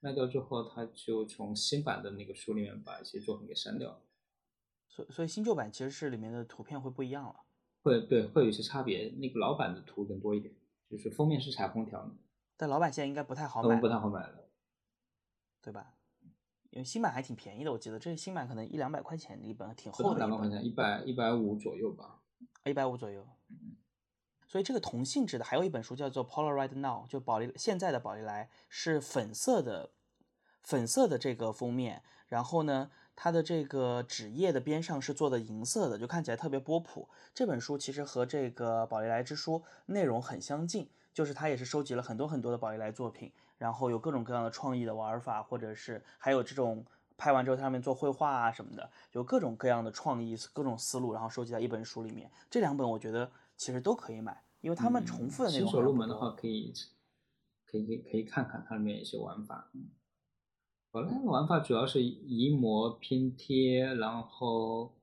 [0.00, 4.02] 卖掉之后，他就从新版的那个书里面把一些作品给删掉了。
[4.86, 7.36] 所所以新旧版其实是里面的图片会不一样了。
[7.82, 10.54] 会对会有一些差别，那个老版的图更多一点，
[10.90, 12.12] 就是封面是彩虹条的，
[12.58, 14.50] 但老版现在应该不太好买，嗯不太好买了。
[15.62, 15.94] 对吧？
[16.68, 22.21] 因为新版还挺便宜的，我记得这新版可能一两百块钱的一本，挺厚的一本，到两百块钱，一百一百五左右吧。
[22.64, 23.26] 一百五左右。
[24.46, 29.90] 所以这个同性质的还有一本书叫做《Polaroid Now》，就宝丽现在的宝丽来是粉色的，
[30.62, 37.08] 粉色的这个封面，然后呢，它的这个纸页的边上是做的银色的，就看起来特别波普。
[37.34, 46.84] 这本书其实和这个宝丽来之书内容很相近，就是它也是收集了很多很多的宝丽来作品，然后有各种各样的创意的玩法，或者是还有这种
[47.22, 52.28] 拍完之后它上面做绘画啊什么的，有各种各样的创意、各种思路，然后收集在一本书里面。
[52.50, 56.72] 这两本我觉得其实都可以买，因为他们重复的那种嗯新手入门的话，可以
[57.64, 59.70] 可以可以可以看看它里面一些玩法。
[59.72, 59.90] 嗯，
[60.90, 64.96] 宝来的玩法主要是移模拼贴，然后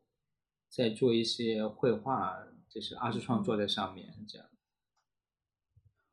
[0.68, 4.46] 再做一些绘画，就是二次创作在上面这样。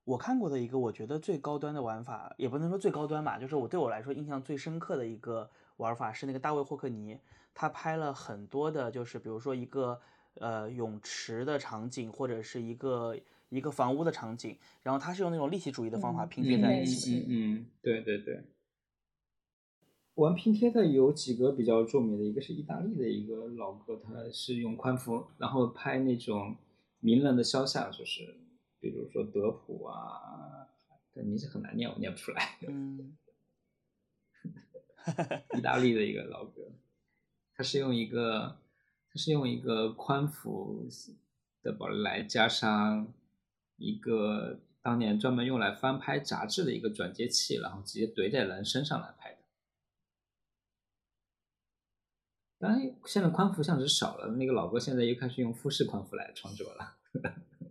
[0.04, 7.18] 我看过的一个，我觉得最高端的玩法，也不能说最高端吧，就是我对我来说印象最深刻的一个玩法是那个大卫霍克尼，
[7.54, 10.00] 他拍了很多的，就是比如说一个
[10.34, 13.16] 呃泳池的场景，或者是一个
[13.48, 17.18] 一个房屋的场景，然后他是用那种立体主义的方法嗯拼贴在一嗯起。
[17.18, 18.42] 嗯嗯，对对对。
[20.14, 26.56] 玩拼贴的有几个比较著名的，一个是意大利的一个老哥，他是用宽幅，然后拍那种
[27.00, 28.34] 名人的肖像，就是
[28.80, 30.66] 比如说德普啊，
[31.12, 32.56] 这名字很难念，我念不出来。
[32.66, 33.14] 嗯，
[35.56, 36.72] 意大利的一个老哥，
[37.54, 38.60] 他是用一个，
[39.08, 40.86] 他是用一个宽幅
[41.62, 43.12] 的宝丽来加上
[43.76, 49.38] 一个当年专门用来翻拍杂志的一个转接器，然后直接怼在人身上来拍的。
[52.58, 56.96] 当然，现在宽幅相纸少了，那个老哥现在又开始用富士宽幅来创作了。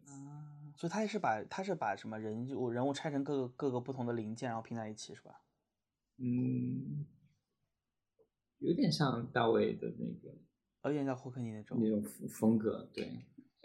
[0.06, 5.42] 啊，所以他也是把他是把什么人物人物拆成各个各个不同的零件，然后拼在一起，是吧？
[6.18, 7.06] 嗯，
[8.60, 10.36] 有点像大卫的那个
[10.86, 13.06] 有点像霍克尼那种那种风风格，对，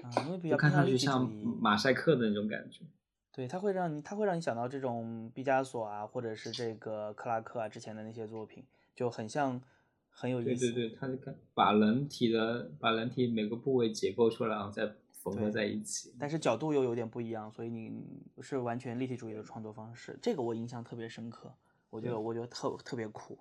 [0.03, 1.31] 啊，因为比较看上去像。
[1.61, 2.85] 马赛克的那种感觉。
[3.33, 8.67] 对，它会让你，它会让你想到这种毕加索啊，或者是这个克拉克啊之前的那些作品，
[8.97, 9.61] 就很像，
[10.09, 10.73] 很有意思。
[10.73, 16.13] 对对对，他就看把人体的把人体每个部位解构出来，然后再缝合在一起。
[16.19, 17.93] 但是角度又有点不一样，所以你
[18.41, 21.55] 是完全立体主义的创作方式，这个我印象特别深刻，
[21.91, 23.39] 我觉得我觉得特特别酷。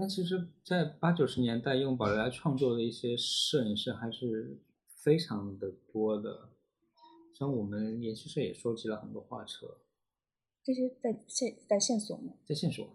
[0.00, 6.50] 那其实，在八九十年代用宝丽来创作的一些摄影师还是非常的多的，
[7.34, 9.78] 像我们研习社也收集了很多画册，
[10.62, 12.34] 这些在线在线索吗？
[12.46, 12.86] 在线索，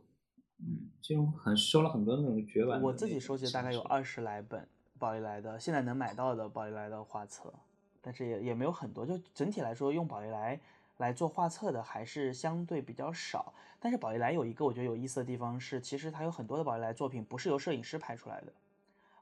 [0.59, 4.65] 嗯，这种很收了很多那种绝版的我自己收集的大概有二十来本
[4.97, 7.53] 宝丽来的，现在能买到的宝丽来的画册，
[8.01, 9.05] 但是也也没有很多。
[9.05, 10.61] 就整体来说，用宝丽来
[10.97, 13.53] 来做画册的还是相对比较少。
[13.79, 18.53] 但是宝丽来有一个我觉得有意思的地方是，其实它有很多的宝丽来作品不是由摄影师拍出来的，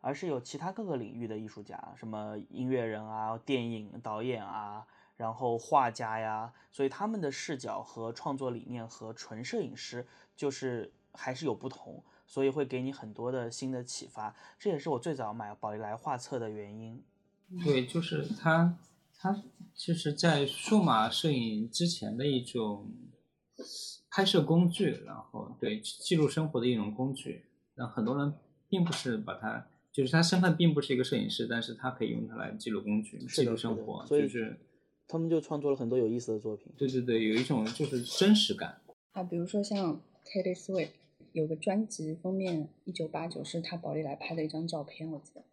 [0.02, 4.86] 而是有其他各个领域的艺术家，什么音乐人啊、电影导演啊，
[5.18, 10.06] 然后画家呀，所以他们的视角和创作理念和纯摄影师
[10.36, 14.36] 就是还是有不同，所以会给你很多的新的启发。
[14.60, 17.04] 这也是我最早买宝丽来画册的原因。
[17.64, 18.78] 对，就是它，
[19.22, 19.44] 它
[19.76, 22.92] 就是在数码摄影之前的一种
[24.10, 27.44] 拍摄工具，然后对记录生活的一种工具。
[27.76, 28.34] 那很多人
[28.68, 34.60] 并不是把它，就是他身份并不是一个摄影师，但是他可以用它来记录工具，记录生活，所以就是
[35.08, 36.74] 他们就创作了很多有意思的作品。
[36.76, 38.82] 对对对，有一种就是真实感。
[39.12, 40.90] 啊，比如说像 Taylor Swift
[41.32, 45.44] 有个专辑封面，一九八九是他宝丽来拍的一张照片，我记得。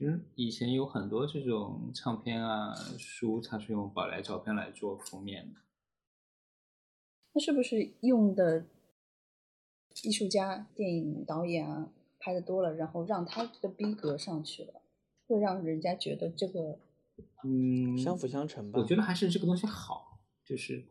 [0.00, 5.60] 其实以前有很多这种唱片啊、书，它是用宝来照片来做封面的。
[7.34, 8.64] 那是不是用的
[10.02, 14.80] 艺术家、电影导演啊拍的多了，然后让他的逼格上去了，
[15.26, 16.78] 会让人家觉得这个
[17.44, 18.80] 嗯，相辅相成吧。
[18.80, 20.82] 我觉得还是这个东西好，就是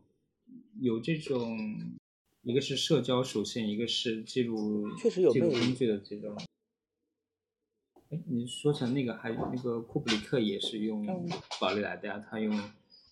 [0.78, 1.58] 有这种，
[2.42, 6.36] 一个是社交属性，一个是记录确实有记录工具的这种。
[8.10, 11.28] 哎，你说成那个还有那个库布里克也是用嗯
[11.60, 12.60] 宝丽来的呀，他用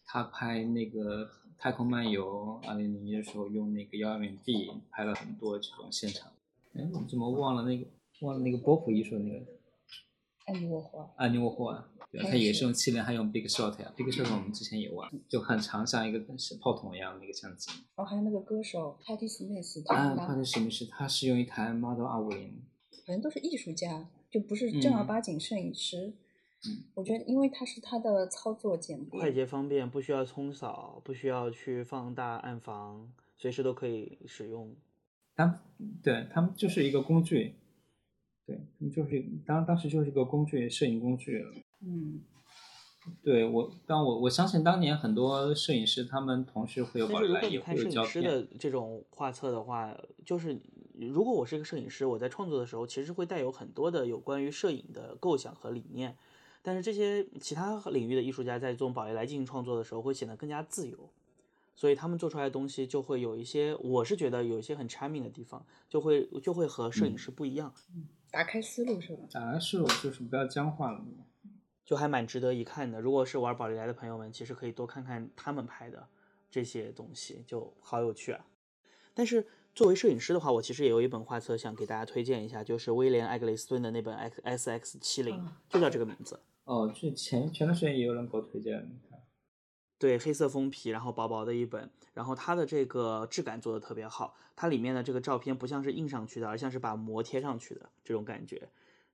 [0.05, 1.25] 他拍那个
[1.57, 6.33] 《太空漫游》二零零一的时候用那个幺二零 D 拍了很多这种现场。
[6.75, 7.87] 哎，我怎么忘了那个
[8.23, 9.47] 忘了那个波普艺术那个
[10.47, 11.09] 安妮沃霍尔。
[11.17, 13.93] 安妮沃霍尔，对，哎他也是是用七零，还用 Big Shot 呀。
[13.97, 16.19] Big Shot 我们之前也玩，就很长，像一个
[16.61, 17.71] 炮筒一样的那个相机。
[17.95, 22.63] 然后还有那个歌手 Patti Smith，啊，他帕特史密斯，他是用一台 Model 二五零，
[23.07, 26.07] 好像都是艺术家，就不是正儿嗯八经摄影师。
[26.07, 26.15] 嗯
[26.95, 34.75] 我觉得，因为它是它的操作简便，快捷方便，不需要冲扫，不需要去放大暗房，随时都可以使用。
[35.37, 35.63] 它
[36.03, 37.55] 对他们就是一个工具，
[38.45, 41.45] 对他们就是当当时就是一个工具，摄影工具。
[41.81, 42.23] 嗯，
[43.23, 48.25] 对我，当我我相信当年很多摄影师，他们同时会有但是如宝丽来，也果你看摄会有胶片。
[48.25, 50.61] 影师的这种画册的话，就是
[51.07, 56.17] 如果我是一个摄影师，我在创作的时候，其实会带有很多的有关于摄影的构想和理念。
[56.61, 61.09] 但是这些其他领域的艺术家在用宝丽来进行创作的时候，会显得更加自由，
[61.77, 67.73] 所以他们做出来的东西就会有一些，我是觉得有一些很 charming 的地方，就会就会和摄影师不一样，
[68.31, 69.23] 打开思路是吧？
[69.31, 71.05] 打开思路就是不要僵化了。
[71.85, 73.01] 就还蛮值得一看的。
[73.01, 76.07] 如果是玩宝丽来的朋友们，其实可以多看看他们拍的
[76.51, 78.45] 这些东西，就好有趣啊。
[79.15, 79.47] 但是
[79.79, 86.41] 作为摄影师的话，我其实也有一本画册想给大家推荐一下，就是威廉·艾格雷斯顿的那本 X S X 七零啊，就叫这个名字。
[86.65, 89.21] 哦，这前前段时间也有人给我推荐，你看，
[89.97, 98.69] 对，黑色封皮，然后薄薄的一本，然后它的这个质感做的特别好，它里面的这个照片不像是印上去的，而像是把膜贴上去的这种感觉。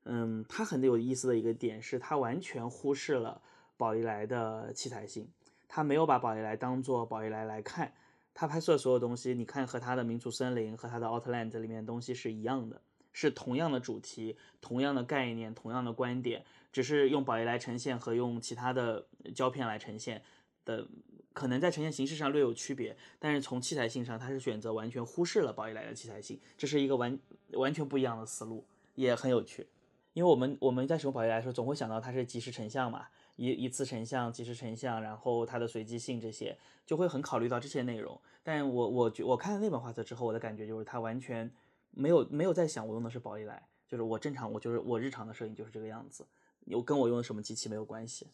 [0.04, 3.42] 嗯，它很有意思的一个点是，它完全忽视了
[3.76, 5.28] 宝丽来的器材性，
[5.68, 7.92] 它没有把宝丽来当做宝丽来来看，
[8.34, 12.82] 他拍摄所有东西，你看和他的民族森林和他的 Outland 里面的东西是一样的，
[13.12, 20.20] 是同样的主题、同样的概念、同样的观点，只是用宝丽来呈现和用其他的胶片来呈现
[20.64, 20.88] 的，
[21.32, 27.16] 可能在呈现形式上略有区别，但是从器材性上，它是选择完全忽视了宝丽来的器材性，这是一个完
[27.52, 28.66] 完全不一样的思路，
[28.96, 29.68] 也很有趣。
[30.12, 33.06] 因为我们我们在使用宝丽来的时候，总会想到它是即时成像嘛，
[33.36, 38.20] 一一次成像、即时成像，然后它的随机性这些，就会很考虑到这些内容。
[38.42, 41.50] 但我我觉我看了那本画册之后，我的感觉就是它完全
[41.90, 46.26] 没有没有在想我用的是宝丽来，就是我正常我就是我日常的摄影就是这个样子，
[46.66, 48.28] 有跟我用的什么机器没有关系。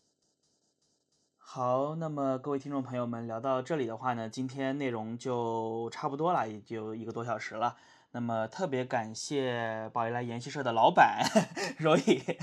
[1.36, 7.76] 好，那么各位听众朋友们，聊到这里的话呢，今天内容就差不多了，也就一个多小时了。
[8.12, 11.22] 那么特别感谢宝丽来研习社的老板
[11.78, 12.36] Roy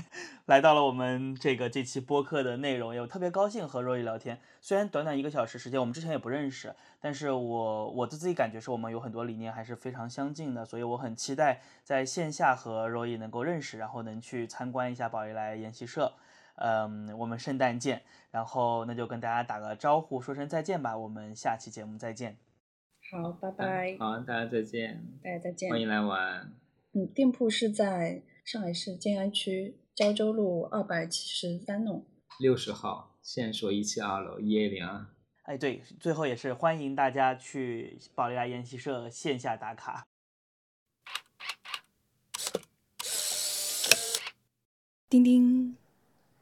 [0.46, 4.40] 来到了我们这个这期播客的内容，也特别高兴和 Roy 聊天。
[4.62, 16.14] 虽然短短一个小时时间，我们之前也不认识，但是我我的自己感觉是我们有很多理念还是非常相近的，所以我很期待在线下和 Roy 能够认识，然后能去参观一下宝丽来研习社。
[16.60, 20.96] 嗯，我们圣诞见，然后那就跟大家打个招呼，说声再见吧。
[20.96, 22.47] 我们下期节目再见。
[23.10, 23.96] 好，拜拜。
[23.98, 25.02] 好，大家再见。
[25.22, 25.70] 大家再见。
[25.70, 26.52] 欢迎来玩。
[26.92, 32.04] 嗯，店铺是在上海市静安区胶州路二百七十三弄
[32.38, 35.06] 六十号，线索一期二楼一 A 零二。
[35.44, 40.06] 哎，对，最后也是欢迎大家去宝利来研习社线下打卡。
[45.08, 45.74] 叮叮，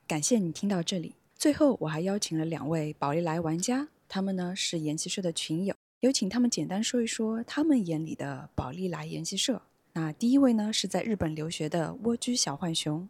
[0.09, 1.15] 感谢你听到这里。
[1.37, 5.77] 最后，我还邀请了两位宝利来玩家，他们呢是研习社的群友。
[6.07, 9.61] 有请他们简单说一说他们眼里的宝丽来研习社。
[9.93, 13.09] 那第一位呢，是在日本留学的蜗居小浣熊。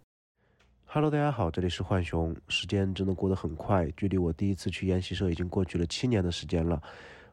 [0.87, 2.35] Hello，大家好，这里是浣熊。
[2.49, 6.83] 时间真的过得很快，距离我第一次去研习社已经过去了七年的时间了。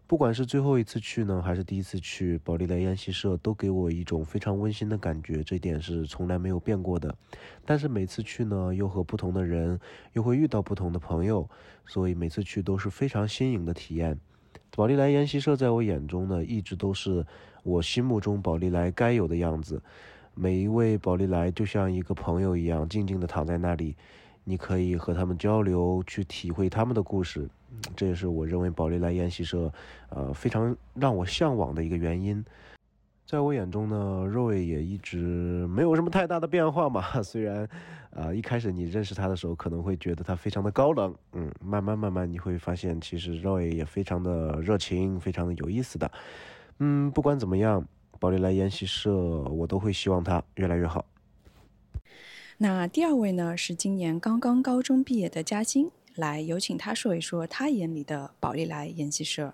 [0.06, 7.16] 不管是最后一次去呢，还是第一次去宝丽来研习社，都给我一种非常温馨的感觉，这点是从来没有变过的。
[7.64, 9.80] 但是每次去呢，又和不同的人，
[10.12, 11.50] 又会遇到不同的朋友，
[11.86, 14.20] 所以每次去都是非常新颖的体验。
[14.76, 17.26] 宝丽来研习社在我眼中呢，一直都是
[17.64, 19.82] 我心目中宝丽来该有的样子。
[20.36, 23.96] 每一位宝丽来就像一个朋友一样，静静地躺在那里，
[24.44, 27.48] 你可以和他们交流，去体会他们的故事。
[27.96, 29.72] 这也是我认为宝丽来研习社，
[30.10, 32.44] 呃，非常让我向往的一个原因。
[33.26, 35.18] 在我眼中呢，Roy 也一直
[35.68, 37.02] 没有什么太大的变化嘛。
[37.24, 37.68] 虽然，
[38.12, 46.12] 啊，一开始你认识他的时候可能会觉得他非常的高冷，嗯，慢慢慢慢你会发现，其实 Roy 也非常的热情，非常的有意思的。
[46.80, 47.88] 嗯，不管怎么样，
[48.20, 51.06] 宝丽来研习社我都会希望他越来越好。
[52.58, 59.54] 那第二位呢，是今年刚刚高中毕业的嘉欣，来有请他说一说他眼里的宝丽来研习社。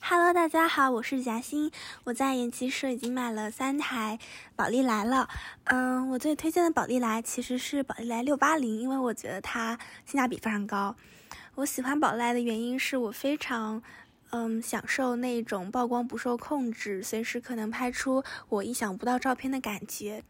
[0.00, 1.72] Hello，大家好，我是贾欣，
[2.04, 4.18] 我在研习社已经买了三台
[4.54, 5.28] 宝丽来了。
[5.64, 10.94] 嗯，我最推荐的宝丽来其实是宝丽来六八零，因为我觉得它性价比非常高。
[11.56, 13.82] 我喜欢宝丽来的原因是我非常
[14.30, 20.22] 嗯享受那种曝光不受控制，随时可能拍出我意想不到照片的感觉。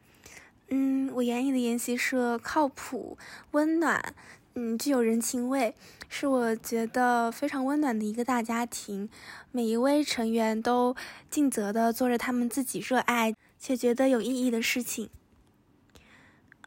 [0.69, 3.19] 嗯，我眼里的研习社靠谱、
[3.51, 4.14] 温暖。
[4.59, 5.75] 嗯，具有人情味，
[6.09, 9.09] 是我觉得非常温暖的一个大家庭。
[9.50, 10.94] 每一位成员都
[11.30, 15.11] 尽责的做着他们自己热爱且觉得有意义的事情。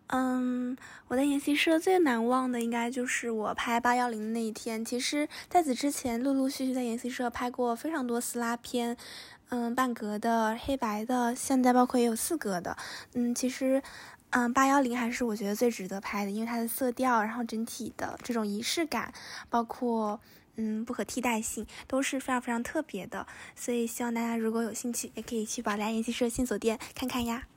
[0.08, 0.76] 嗯，
[1.08, 4.84] 我在研习社最难忘的应该就是我拍八幺零的那一天。
[4.84, 8.98] 其实在此之前，陆陆续续在研习社拍过非常多撕拉片，
[9.50, 12.76] 嗯，半格的、黑白的，现在包括也有四格的。
[13.14, 13.82] 嗯，其实。
[14.32, 19.12] 嗯，八幺零还是我觉得最值得拍的，因为它的色调，然后整体的这种仪式感，
[19.50, 20.22] 包括
[20.56, 23.26] 嗯不可替代性，都是非常非常特别的。
[23.56, 27.48] 所以希望大家如果有兴趣，也可以去宝来研习社新锁店看看呀。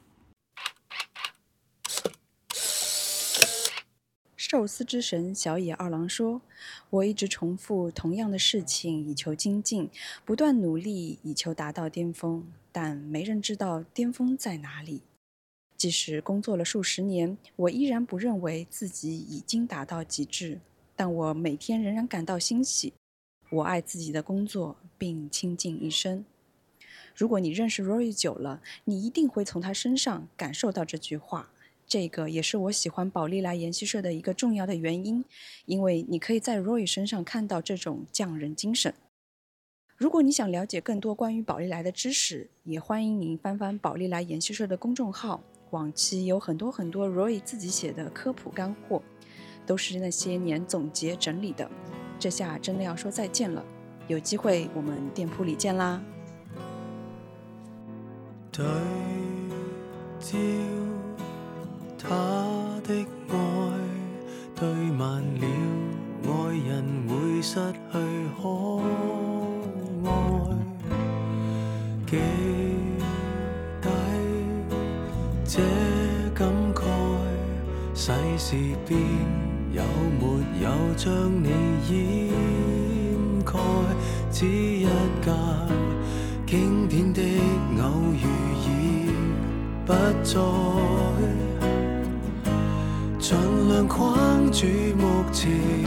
[4.35, 6.41] 寿司之神小野二郎说
[6.89, 9.91] ：“我一直重复同样的事情，以求精进，
[10.25, 15.03] 不断努力，以求达到巅峰，但没人知道巅峰在哪里。”
[15.83, 20.61] 即使工作了数十年，我依然不认为自己已经达到极致。
[20.95, 22.93] 但我每天仍然感到欣喜。
[23.51, 26.25] 我爱自己的工作，并倾尽一生。
[27.17, 31.51] 如果你认识 Roy 久了，你一定会从他身上感受到这句话。
[31.85, 35.25] 这个也是我喜欢宝丽来研习社的一个重要的原因，
[35.67, 38.95] 因为你可以在 Roy 身上看到这种匠人精神。
[39.97, 45.43] 如果你想了解更多关于宝丽来的知识，也欢迎您翻翻宝丽来研习社的公众号。
[45.73, 49.03] 往期有很多很多 roy 自己写的科普干货
[49.67, 51.69] 都是那些年总结整理的。
[52.23, 53.65] 这下真的要说再见了
[54.07, 56.01] 有机会我们店铺里见啦
[58.53, 58.65] 对
[60.21, 60.39] 焦
[61.99, 62.09] 他
[62.85, 62.95] 的
[63.29, 63.37] 爱
[64.55, 65.47] 对慢了
[66.23, 67.79] 爱人会失去
[68.41, 69.22] 可
[79.73, 79.83] 有
[80.21, 80.23] 没
[80.63, 81.11] 有将
[81.43, 81.49] 你
[81.89, 81.95] 掩
[83.45, 83.59] 盖？
[84.31, 84.87] 只一
[85.25, 85.33] 格
[86.47, 87.21] 经典的
[87.83, 88.25] 偶遇
[88.63, 88.67] 已
[89.87, 90.41] 不再。
[93.19, 93.37] 尽
[93.69, 94.67] 量框住
[94.99, 95.82] 目前。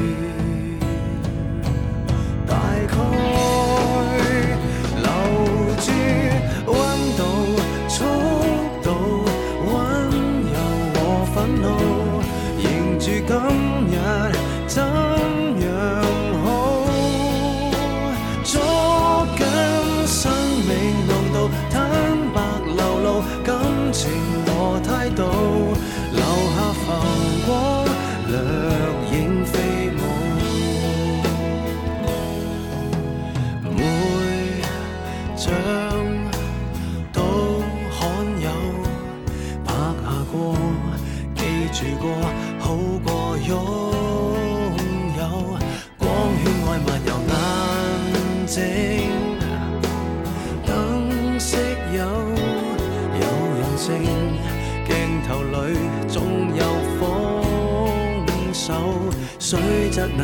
[59.98, 60.24] 那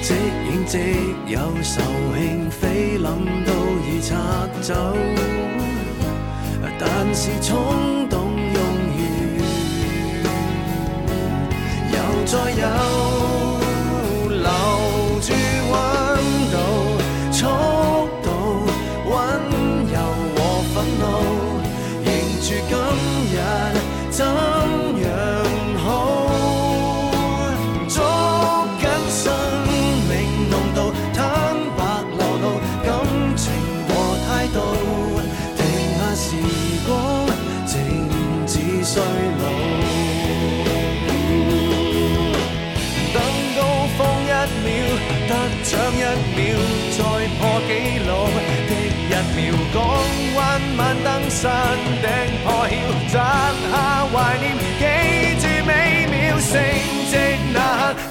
[0.00, 0.78] 即影即
[1.26, 1.82] 有，愁
[2.16, 3.04] 兴菲林
[3.44, 3.52] 都
[3.84, 4.14] 已拆
[4.62, 4.96] 走，
[6.78, 8.62] 但是冲动用
[8.94, 10.28] 完，
[11.92, 12.97] 又再有。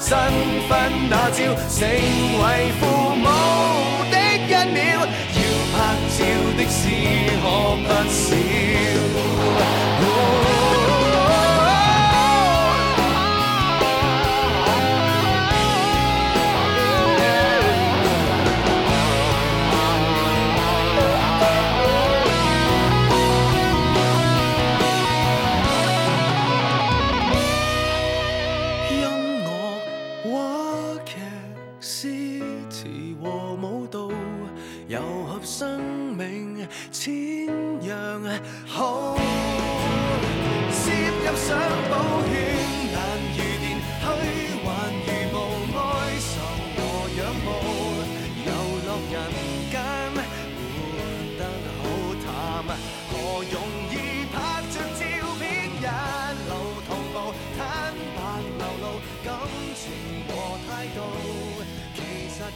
[0.07, 0.15] 新
[0.69, 1.37] 婚那朝
[1.67, 2.81] 成为父
[3.13, 3.27] 母
[4.09, 5.05] 的一秒要
[5.73, 5.75] 拍
[6.15, 6.19] 照
[6.55, 6.79] 的事
[7.41, 7.45] 可
[7.83, 8.25] 不少。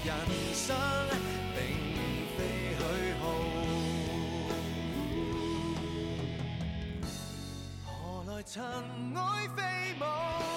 [0.03, 0.15] 人
[0.53, 0.76] 生
[1.56, 1.60] 并
[2.36, 2.40] 非
[2.76, 2.82] 虚
[3.22, 3.23] 耗。
[7.86, 7.90] 何
[8.28, 8.64] 来尘
[9.15, 9.19] 埃
[9.56, 9.60] 飞
[9.99, 10.51] 舞？